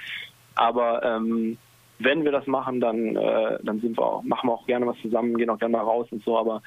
Aber 0.56 1.02
ähm, 1.02 1.58
wenn 1.98 2.24
wir 2.24 2.32
das 2.32 2.46
machen, 2.46 2.80
dann, 2.80 3.16
äh, 3.16 3.58
dann 3.62 3.80
sind 3.80 3.96
wir 3.96 4.04
auch, 4.04 4.22
machen 4.22 4.48
wir 4.48 4.54
auch 4.54 4.66
gerne 4.66 4.86
was 4.86 4.98
zusammen, 5.00 5.36
gehen 5.36 5.50
auch 5.50 5.58
gerne 5.58 5.72
mal 5.72 5.82
raus 5.82 6.06
und 6.10 6.24
so. 6.24 6.38
Aber 6.38 6.62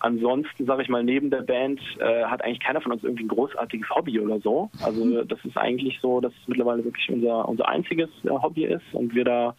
ansonsten, 0.00 0.66
sage 0.66 0.82
ich 0.82 0.88
mal, 0.88 1.04
neben 1.04 1.30
der 1.30 1.42
Band 1.42 1.80
äh, 2.00 2.24
hat 2.24 2.42
eigentlich 2.42 2.60
keiner 2.60 2.80
von 2.80 2.92
uns 2.92 3.04
irgendwie 3.04 3.24
ein 3.24 3.28
großartiges 3.28 3.88
Hobby 3.90 4.18
oder 4.20 4.40
so. 4.40 4.70
Also 4.84 5.04
mhm. 5.04 5.28
das 5.28 5.38
ist 5.44 5.56
eigentlich 5.56 5.98
so, 6.00 6.20
dass 6.20 6.32
es 6.32 6.48
mittlerweile 6.48 6.84
wirklich 6.84 7.08
unser, 7.10 7.48
unser 7.48 7.68
einziges 7.68 8.10
äh, 8.24 8.30
Hobby 8.30 8.64
ist 8.64 8.84
und 8.92 9.14
wir 9.14 9.24
da 9.24 9.54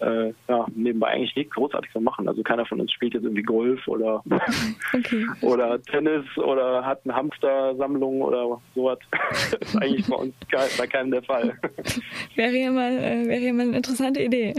äh, 0.00 0.32
ja, 0.48 0.66
nebenbei 0.74 1.08
eigentlich 1.08 1.34
nichts 1.36 1.54
Großartiges 1.54 2.00
machen. 2.02 2.28
Also 2.28 2.42
keiner 2.42 2.66
von 2.66 2.80
uns 2.80 2.92
spielt 2.92 3.14
jetzt 3.14 3.24
irgendwie 3.24 3.42
Golf 3.42 3.86
oder, 3.86 4.22
okay. 4.94 5.26
oder 5.42 5.80
Tennis 5.82 6.24
oder 6.36 6.84
hat 6.84 7.00
eine 7.04 7.14
Hamstersammlung 7.14 8.22
oder 8.22 8.60
sowas. 8.74 8.98
das 9.10 9.52
ist 9.60 9.76
eigentlich 9.76 10.06
bei 10.06 10.16
uns 10.16 10.34
bei 10.78 10.86
keinem 10.86 11.10
der 11.10 11.22
Fall. 11.22 11.58
wäre 12.34 12.56
ja 12.56 12.70
mal, 12.70 12.92
äh, 12.92 13.26
wäre 13.26 13.40
ja 13.40 13.52
mal 13.52 13.62
eine 13.62 13.76
interessante 13.76 14.22
Idee. 14.22 14.54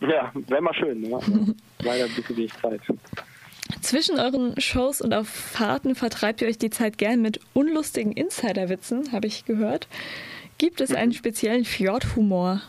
Ja, 0.00 0.32
wäre 0.34 0.62
mal 0.62 0.74
schön. 0.74 1.00
Ne? 1.00 1.18
Leider 1.82 2.04
ein 2.04 2.14
bisschen 2.14 2.36
wenig 2.36 2.52
Zeit. 2.54 2.80
Zwischen 3.80 4.18
euren 4.18 4.60
Shows 4.60 5.00
und 5.00 5.12
auf 5.12 5.28
Fahrten 5.28 5.94
vertreibt 5.94 6.40
ihr 6.40 6.48
euch 6.48 6.58
die 6.58 6.70
Zeit 6.70 6.98
gern 6.98 7.20
mit 7.20 7.40
unlustigen 7.52 8.12
Insiderwitzen, 8.12 9.12
habe 9.12 9.26
ich 9.26 9.44
gehört. 9.44 9.88
Gibt 10.58 10.80
es 10.80 10.94
einen 10.94 11.10
mhm. 11.10 11.14
speziellen 11.14 11.64
Fjordhumor? 11.64 12.62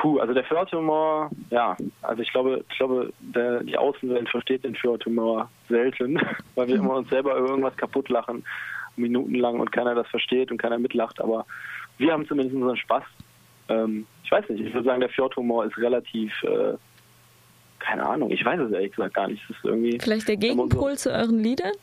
Puh, 0.00 0.18
also 0.18 0.32
der 0.32 0.44
Fjordhumor, 0.44 1.30
ja, 1.50 1.76
also 2.00 2.22
ich 2.22 2.32
glaube, 2.32 2.64
ich 2.70 2.78
glaube, 2.78 3.12
der, 3.20 3.62
die 3.62 3.76
Außenwelt 3.76 4.30
versteht 4.30 4.64
den 4.64 4.74
Fjordhumor 4.74 5.50
selten, 5.68 6.18
weil 6.54 6.68
wir 6.68 6.76
immer 6.76 6.94
uns 6.94 7.10
selber 7.10 7.36
über 7.36 7.50
irgendwas 7.50 7.76
kaputt 7.76 8.08
lachen, 8.08 8.42
minutenlang 8.96 9.60
und 9.60 9.70
keiner 9.72 9.94
das 9.94 10.08
versteht 10.08 10.50
und 10.50 10.56
keiner 10.56 10.78
mitlacht, 10.78 11.20
aber 11.20 11.44
wir 11.98 12.14
haben 12.14 12.26
zumindest 12.26 12.56
unseren 12.56 12.78
Spaß. 12.78 13.02
Ähm, 13.68 14.06
ich 14.24 14.32
weiß 14.32 14.48
nicht, 14.48 14.64
ich 14.64 14.72
würde 14.72 14.88
sagen, 14.88 15.00
der 15.00 15.10
Fjordhumor 15.10 15.66
ist 15.66 15.76
relativ, 15.76 16.32
äh, 16.44 16.78
keine 17.78 18.06
Ahnung, 18.06 18.30
ich 18.30 18.42
weiß 18.42 18.58
es 18.58 18.72
ehrlich 18.72 18.92
gesagt 18.92 19.12
gar 19.12 19.28
nicht. 19.28 19.42
Es 19.50 19.56
ist 19.56 19.64
irgendwie, 19.66 19.98
Vielleicht 20.00 20.28
der 20.28 20.38
Gegenpol 20.38 20.96
so, 20.96 21.10
zu 21.10 21.12
euren 21.14 21.40
Liedern? 21.40 21.74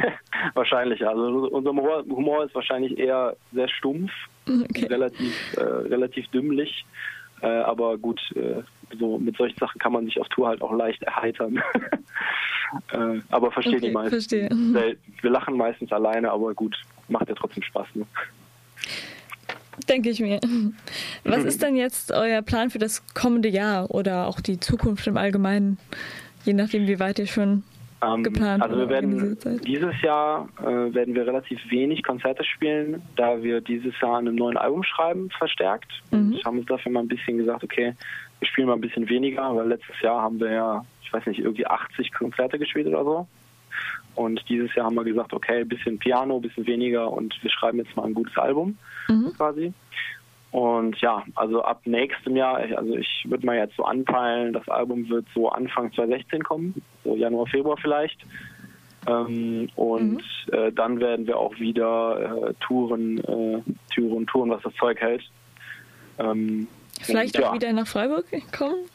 wahrscheinlich, 0.55 1.07
also 1.07 1.49
unser 1.51 1.69
Humor 1.69 2.45
ist 2.45 2.55
wahrscheinlich 2.55 2.97
eher 2.97 3.35
sehr 3.51 3.69
stumpf 3.69 4.11
okay. 4.50 4.86
relativ, 4.89 5.58
äh, 5.58 5.62
relativ 5.62 6.28
dümmlich. 6.30 6.86
Äh, 7.41 7.47
aber 7.47 7.97
gut, 7.97 8.20
äh, 8.36 8.62
so 9.00 9.18
mit 9.18 9.38
solchen 9.38 9.58
Sachen 9.58 9.80
kann 9.80 9.93
man 9.93 10.06
sich 10.06 10.20
auf 10.20 10.28
Tour 10.30 10.47
halt 10.47 10.62
auch 10.62 10.74
leicht 10.74 11.04
erheitern. 11.04 11.62
Äh, 12.91 13.20
aber 13.30 13.52
verstehe 13.52 13.78
okay, 13.78 13.88
die 13.88 13.91
meisten. 13.91 14.10
Verstehe. 14.12 14.50
Wir 15.22 15.32
lachen 15.32 15.58
meistens 15.58 15.91
alleine, 15.91 16.30
aber 16.30 16.54
gut, 16.54 16.80
macht 17.08 17.28
ja 17.28 17.34
trotzdem 17.34 17.64
Spaß. 17.64 17.88
Ne? 17.95 18.06
Denke 19.88 20.12
ich 20.12 20.20
mir. 20.20 20.39
Was 21.24 21.45
ist 21.45 21.64
denn 21.64 21.76
jetzt 21.76 22.12
euer 22.12 22.43
Plan 22.43 22.70
für 22.70 22.78
das 22.78 23.04
kommende 23.16 23.50
Jahr 23.50 23.89
oder 23.89 24.28
auch 24.28 24.39
die 24.39 24.60
Zukunft 24.60 25.08
im 25.08 25.18
Allgemeinen? 25.18 25.80
Je 26.45 26.54
nachdem, 26.54 26.86
wie 26.86 27.00
weit 27.00 27.18
ihr 27.18 27.26
schon 27.26 27.64
ähm, 28.02 28.24
geplant? 28.24 28.64
Also 28.64 28.78
wir 28.78 28.89
werden 28.89 29.38
dieses 29.66 30.02
Jahr 30.02 30.47
äh, 30.62 30.93
werden 30.93 31.16
wir 31.16 31.26
relativ 31.26 31.60
wenig 31.70 32.04
Konzerte 32.04 32.43
spielen, 32.43 33.02
da 33.16 33.41
wir 33.41 33.62
dieses 33.62 33.93
Jahr 34.02 34.18
an 34.18 34.28
einem 34.28 34.36
neuen 34.36 34.58
Album 34.58 34.84
schreiben, 34.84 35.30
verstärkt. 35.38 35.91
Mhm. 36.12 36.32
Wir 36.32 36.43
haben 36.43 36.60
uns 36.60 36.68
dafür 36.68 36.91
mal 36.91 37.02
ein 37.02 37.08
bisschen 37.08 37.38
gesagt, 37.38 37.64
okay, 37.64 37.93
wir 38.39 38.47
spielen 38.47 38.68
mal 38.68 38.74
ein 38.74 38.82
bisschen 38.82 39.10
weniger, 39.10 39.56
weil 39.56 39.68
letztes 39.68 40.00
Jahr 40.02 40.22
haben 40.22 40.39
wir 40.39 40.52
ja, 40.52 40.86
ich 41.04 41.12
weiß 41.12 41.26
nicht, 41.26 41.39
irgendwie 41.39 41.68
80 41.68 42.14
Konzerte 42.14 42.58
gespielt 42.58 42.88
oder 42.88 43.04
so. 43.04 43.28
Und 44.16 44.43
dieses 44.50 44.74
Jahr 44.76 44.88
haben 44.88 44.95
wir 44.95 45.04
gesagt, 45.04 45.34
okay, 45.34 45.62
ein 45.62 45.68
bisschen 45.68 45.97
Piano, 45.97 46.38
ein 46.38 46.41
bisschen 46.41 46.66
weniger 46.68 47.12
und 47.12 47.38
wir 47.41 47.50
schreiben 47.52 47.78
jetzt 47.78 47.95
mal 47.95 48.06
ein 48.06 48.14
gutes 48.14 48.38
Album 48.38 48.78
mhm. 49.08 49.34
quasi. 49.38 49.74
Und 50.52 51.00
ja, 51.00 51.24
also 51.36 51.62
ab 51.62 51.82
nächstem 51.86 52.36
Jahr, 52.36 52.58
also 52.58 52.95
ich 52.95 53.26
würde 53.28 53.45
mal 53.45 53.58
jetzt 53.58 53.76
so 53.76 53.84
anpeilen, 53.84 54.54
das 54.54 54.68
Album 54.68 55.08
wird 55.10 55.26
so 55.36 55.50
Anfang 55.50 55.93
2016 55.93 56.43
kommen, 56.43 56.82
so 57.04 57.16
Januar, 57.16 57.45
Februar 57.47 57.78
vielleicht. 57.78 58.20
Ähm, 59.08 59.70
und 59.76 60.24
mhm. 60.47 60.54
äh, 60.54 60.72
dann 60.72 61.00
werden 61.00 61.28
wir 61.28 61.38
auch 61.38 61.58
wieder 61.60 62.50
äh, 62.50 62.54
Touren, 62.60 63.20
äh, 63.20 63.62
Touren, 63.93 64.26
Touren, 64.28 64.50
was 64.50 64.64
das 64.64 64.74
Zeug 64.76 65.00
hält. 65.00 65.24
Ähm, 66.18 66.68
vielleicht 67.00 67.38
und, 67.38 67.43
auch 67.43 67.50
ja. 67.50 67.54
wieder 67.56 67.74
nach 67.74 67.88
Freiburg 67.88 68.26
kommen? 68.52 68.86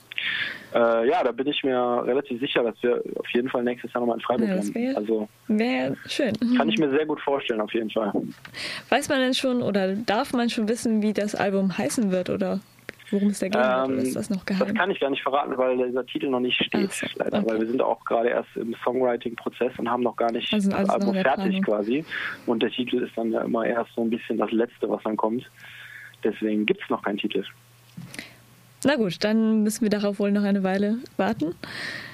Äh, 0.75 1.09
ja, 1.09 1.23
da 1.23 1.31
bin 1.31 1.47
ich 1.47 1.63
mir 1.63 2.03
relativ 2.05 2.41
sicher, 2.41 2.65
dass 2.65 2.75
wir 2.83 3.01
auf 3.17 3.29
jeden 3.33 3.49
Fall 3.49 3.63
nächstes 3.63 3.93
Jahr 3.93 4.01
nochmal 4.01 4.17
in 4.17 4.23
Freiburg 4.23 4.49
ja, 4.49 4.57
das 4.57 4.75
wär, 4.75 4.97
Also 4.97 5.29
wäre 5.47 5.97
schön. 6.09 6.33
Kann 6.57 6.69
ich 6.69 6.79
mir 6.79 6.91
sehr 6.91 7.07
gut 7.07 7.21
vorstellen, 7.21 7.61
auf 7.61 7.73
jeden 7.73 7.91
Fall. 7.91 8.13
Weiß 8.89 9.09
man 9.09 9.21
denn 9.21 9.35
schon 9.35 9.63
oder 9.63 9.95
darf 9.95 10.33
man 10.33 10.51
schon 10.51 10.69
wissen, 10.69 11.01
wie 11.01 11.13
das 11.13 11.37
Album 11.37 11.79
heißen 11.79 12.11
wird 12.11 12.29
oder 12.29 12.59
worum 13.11 13.29
es 13.29 13.39
da 13.39 13.49
gehen 13.49 13.63
ähm, 13.63 13.99
ist 14.01 14.17
das 14.17 14.31
noch 14.31 14.45
geheim? 14.45 14.67
Das 14.67 14.75
kann 14.75 14.91
ich 14.91 14.99
gar 14.99 15.11
nicht 15.11 15.23
verraten, 15.23 15.57
weil 15.57 15.77
dieser 15.77 16.05
Titel 16.07 16.29
noch 16.29 16.41
nicht 16.41 16.61
steht, 16.61 16.91
so, 16.91 17.07
leider. 17.15 17.39
Okay. 17.39 17.51
Weil 17.51 17.61
wir 17.61 17.67
sind 17.69 17.81
auch 17.81 18.05
gerade 18.05 18.31
erst 18.31 18.57
im 18.57 18.75
Songwriting-Prozess 18.83 19.73
und 19.79 19.89
haben 19.89 20.03
noch 20.03 20.17
gar 20.17 20.33
nicht 20.33 20.53
also 20.53 20.71
das 20.71 20.89
Album 20.89 21.15
fertig 21.15 21.63
quasi. 21.63 22.05
Und 22.47 22.65
der 22.65 22.71
Titel 22.71 22.97
ist 23.05 23.17
dann 23.17 23.31
ja 23.31 23.43
immer 23.43 23.65
erst 23.65 23.93
so 23.95 24.03
ein 24.03 24.11
bisschen 24.11 24.39
das 24.39 24.51
Letzte, 24.51 24.91
was 24.91 25.01
dann 25.05 25.17
kommt. 25.17 25.49
Deswegen 26.25 26.67
gibt 26.67 26.83
es 26.83 26.91
noch 26.91 27.03
keinen 27.03 27.19
Titel. 27.19 27.45
Na 28.85 28.97
gut, 28.97 29.25
dann 29.25 29.63
müssen 29.63 29.83
wir 29.83 29.91
darauf 29.91 30.19
wohl 30.19 30.31
noch 30.31 30.43
eine 30.43 30.63
Weile 30.63 30.99
warten. 31.17 31.55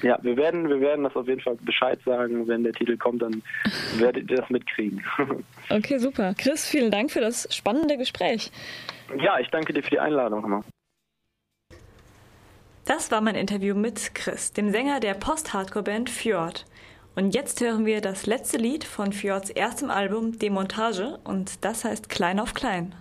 Ja, 0.02 0.18
wir 0.22 0.36
werden, 0.36 0.68
wir 0.68 0.80
werden 0.80 1.04
das 1.04 1.14
auf 1.16 1.26
jeden 1.26 1.40
Fall 1.40 1.56
Bescheid 1.62 1.98
sagen. 2.04 2.46
Wenn 2.46 2.62
der 2.62 2.72
Titel 2.72 2.96
kommt, 2.96 3.22
dann 3.22 3.42
werdet 3.98 4.30
ihr 4.30 4.36
das 4.36 4.50
mitkriegen. 4.50 5.02
okay, 5.70 5.98
super. 5.98 6.34
Chris, 6.38 6.66
vielen 6.66 6.90
Dank 6.90 7.10
für 7.10 7.20
das 7.20 7.48
spannende 7.54 7.96
Gespräch. 7.96 8.50
Ja, 9.18 9.38
ich 9.40 9.48
danke 9.48 9.72
dir 9.72 9.82
für 9.82 9.90
die 9.90 10.00
Einladung. 10.00 10.64
Das 12.84 13.10
war 13.10 13.20
mein 13.20 13.34
Interview 13.34 13.74
mit 13.74 14.14
Chris, 14.14 14.52
dem 14.52 14.70
Sänger 14.70 15.00
der 15.00 15.14
Post-Hardcore-Band 15.14 16.08
Fjord. 16.08 16.66
Und 17.16 17.34
jetzt 17.34 17.60
hören 17.60 17.84
wir 17.84 18.00
das 18.00 18.26
letzte 18.26 18.56
Lied 18.56 18.84
von 18.84 19.12
Fjords 19.12 19.50
erstem 19.50 19.90
Album 19.90 20.38
Demontage 20.38 21.18
und 21.24 21.64
das 21.64 21.84
heißt 21.84 22.08
Klein 22.08 22.38
auf 22.38 22.54
Klein. 22.54 22.94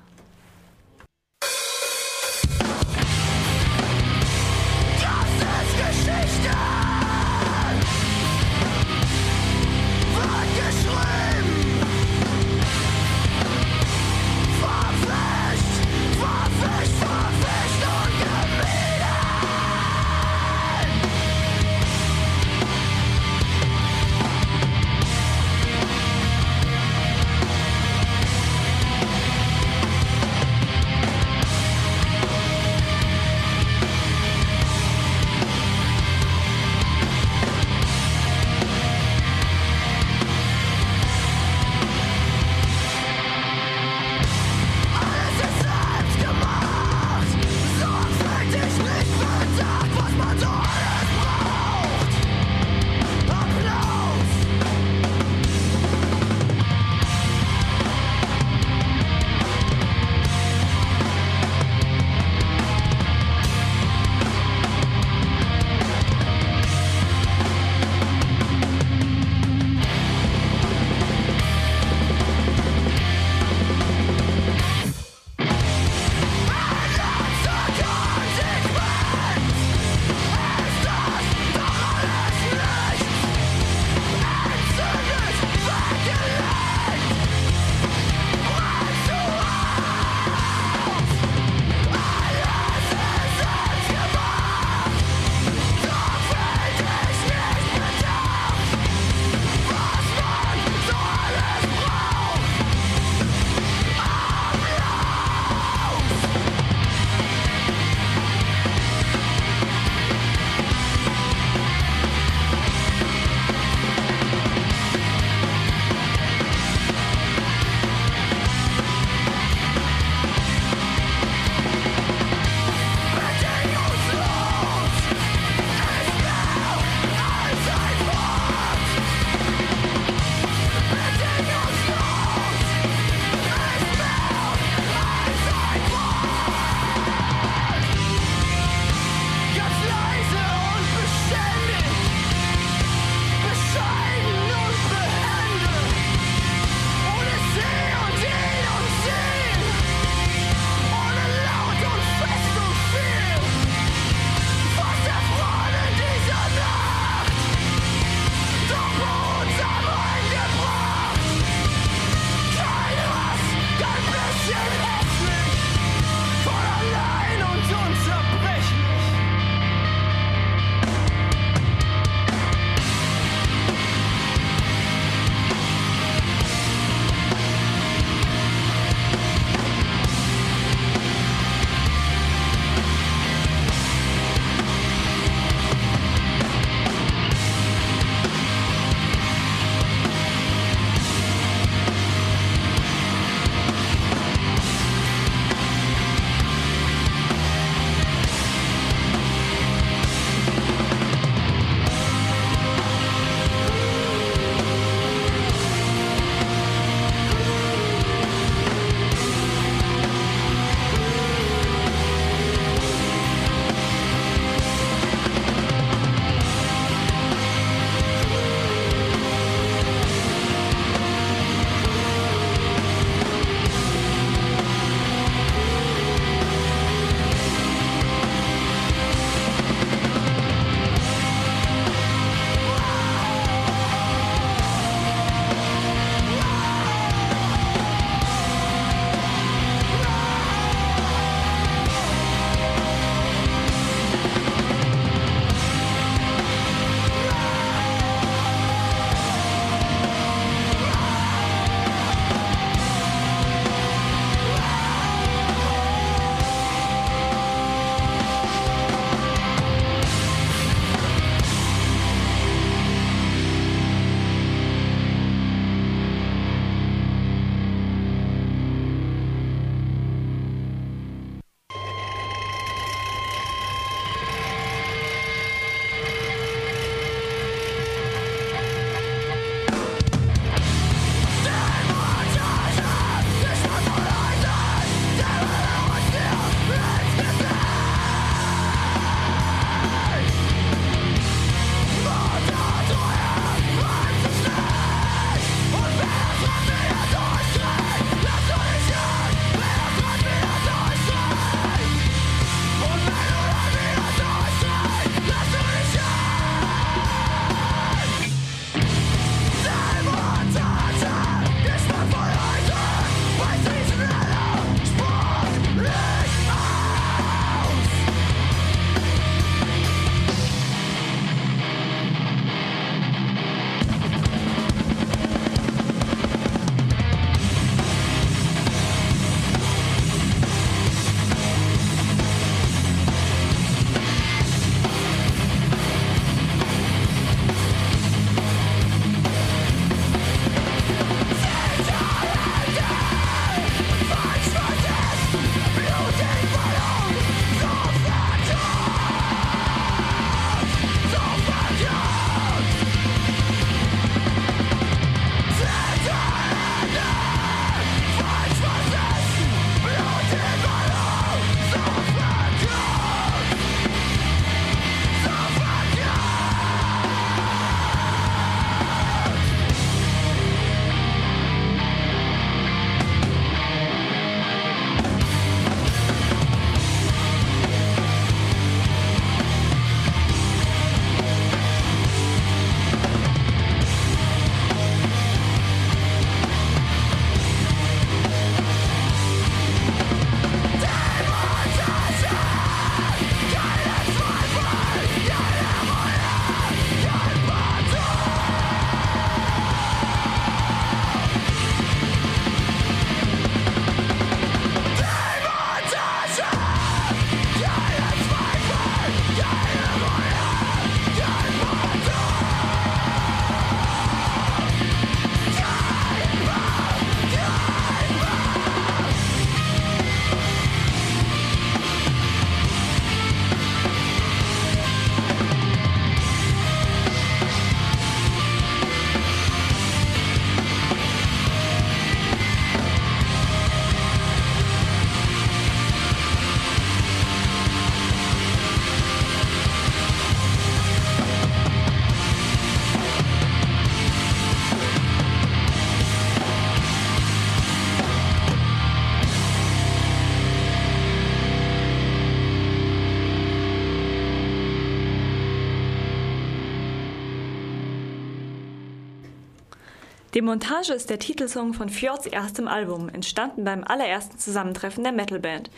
Die 460.39 460.45
Montage 460.45 460.93
ist 460.93 461.09
der 461.09 461.19
Titelsong 461.19 461.73
von 461.73 461.89
Fjords 461.89 462.25
erstem 462.25 462.69
Album, 462.69 463.09
entstanden 463.09 463.65
beim 463.65 463.83
allerersten 463.83 464.39
Zusammentreffen 464.39 465.03
der 465.03 465.11
Metalband. 465.11 465.69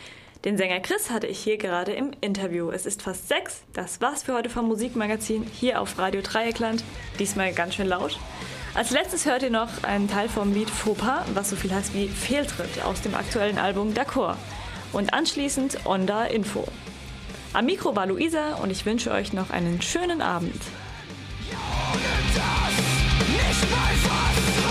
Den 0.44 0.56
Sänger 0.56 0.78
Chris 0.78 1.10
hatte 1.10 1.26
ich 1.26 1.40
hier 1.40 1.56
gerade 1.56 1.90
im 1.90 2.12
Interview. 2.20 2.70
Es 2.70 2.86
ist 2.86 3.02
fast 3.02 3.26
sechs. 3.26 3.64
Das 3.72 4.00
war's 4.00 4.22
für 4.22 4.34
heute 4.34 4.50
vom 4.50 4.68
Musikmagazin 4.68 5.42
hier 5.42 5.80
auf 5.80 5.98
Radio 5.98 6.20
Dreieckland. 6.20 6.84
Diesmal 7.18 7.52
ganz 7.52 7.74
schön 7.74 7.88
laut. 7.88 8.20
Als 8.72 8.92
letztes 8.92 9.26
hört 9.26 9.42
ihr 9.42 9.50
noch 9.50 9.82
einen 9.82 10.08
Teil 10.08 10.28
vom 10.28 10.54
Lied 10.54 10.70
Fauxpas, 10.70 11.24
was 11.34 11.50
so 11.50 11.56
viel 11.56 11.74
heißt 11.74 11.92
wie 11.92 12.06
Fehltritt 12.06 12.84
aus 12.84 13.02
dem 13.02 13.16
aktuellen 13.16 13.58
Album 13.58 13.94
D'accord. 13.94 14.36
Und 14.92 15.12
anschließend 15.12 15.86
Onda 15.86 16.26
Info. 16.26 16.68
Am 17.52 17.66
Mikro 17.66 17.96
war 17.96 18.06
Luisa 18.06 18.54
und 18.62 18.70
ich 18.70 18.86
wünsche 18.86 19.10
euch 19.10 19.32
noch 19.32 19.50
einen 19.50 19.82
schönen 19.82 20.22
Abend. 20.22 20.62
Spice 23.62 24.08
us! 24.08 24.61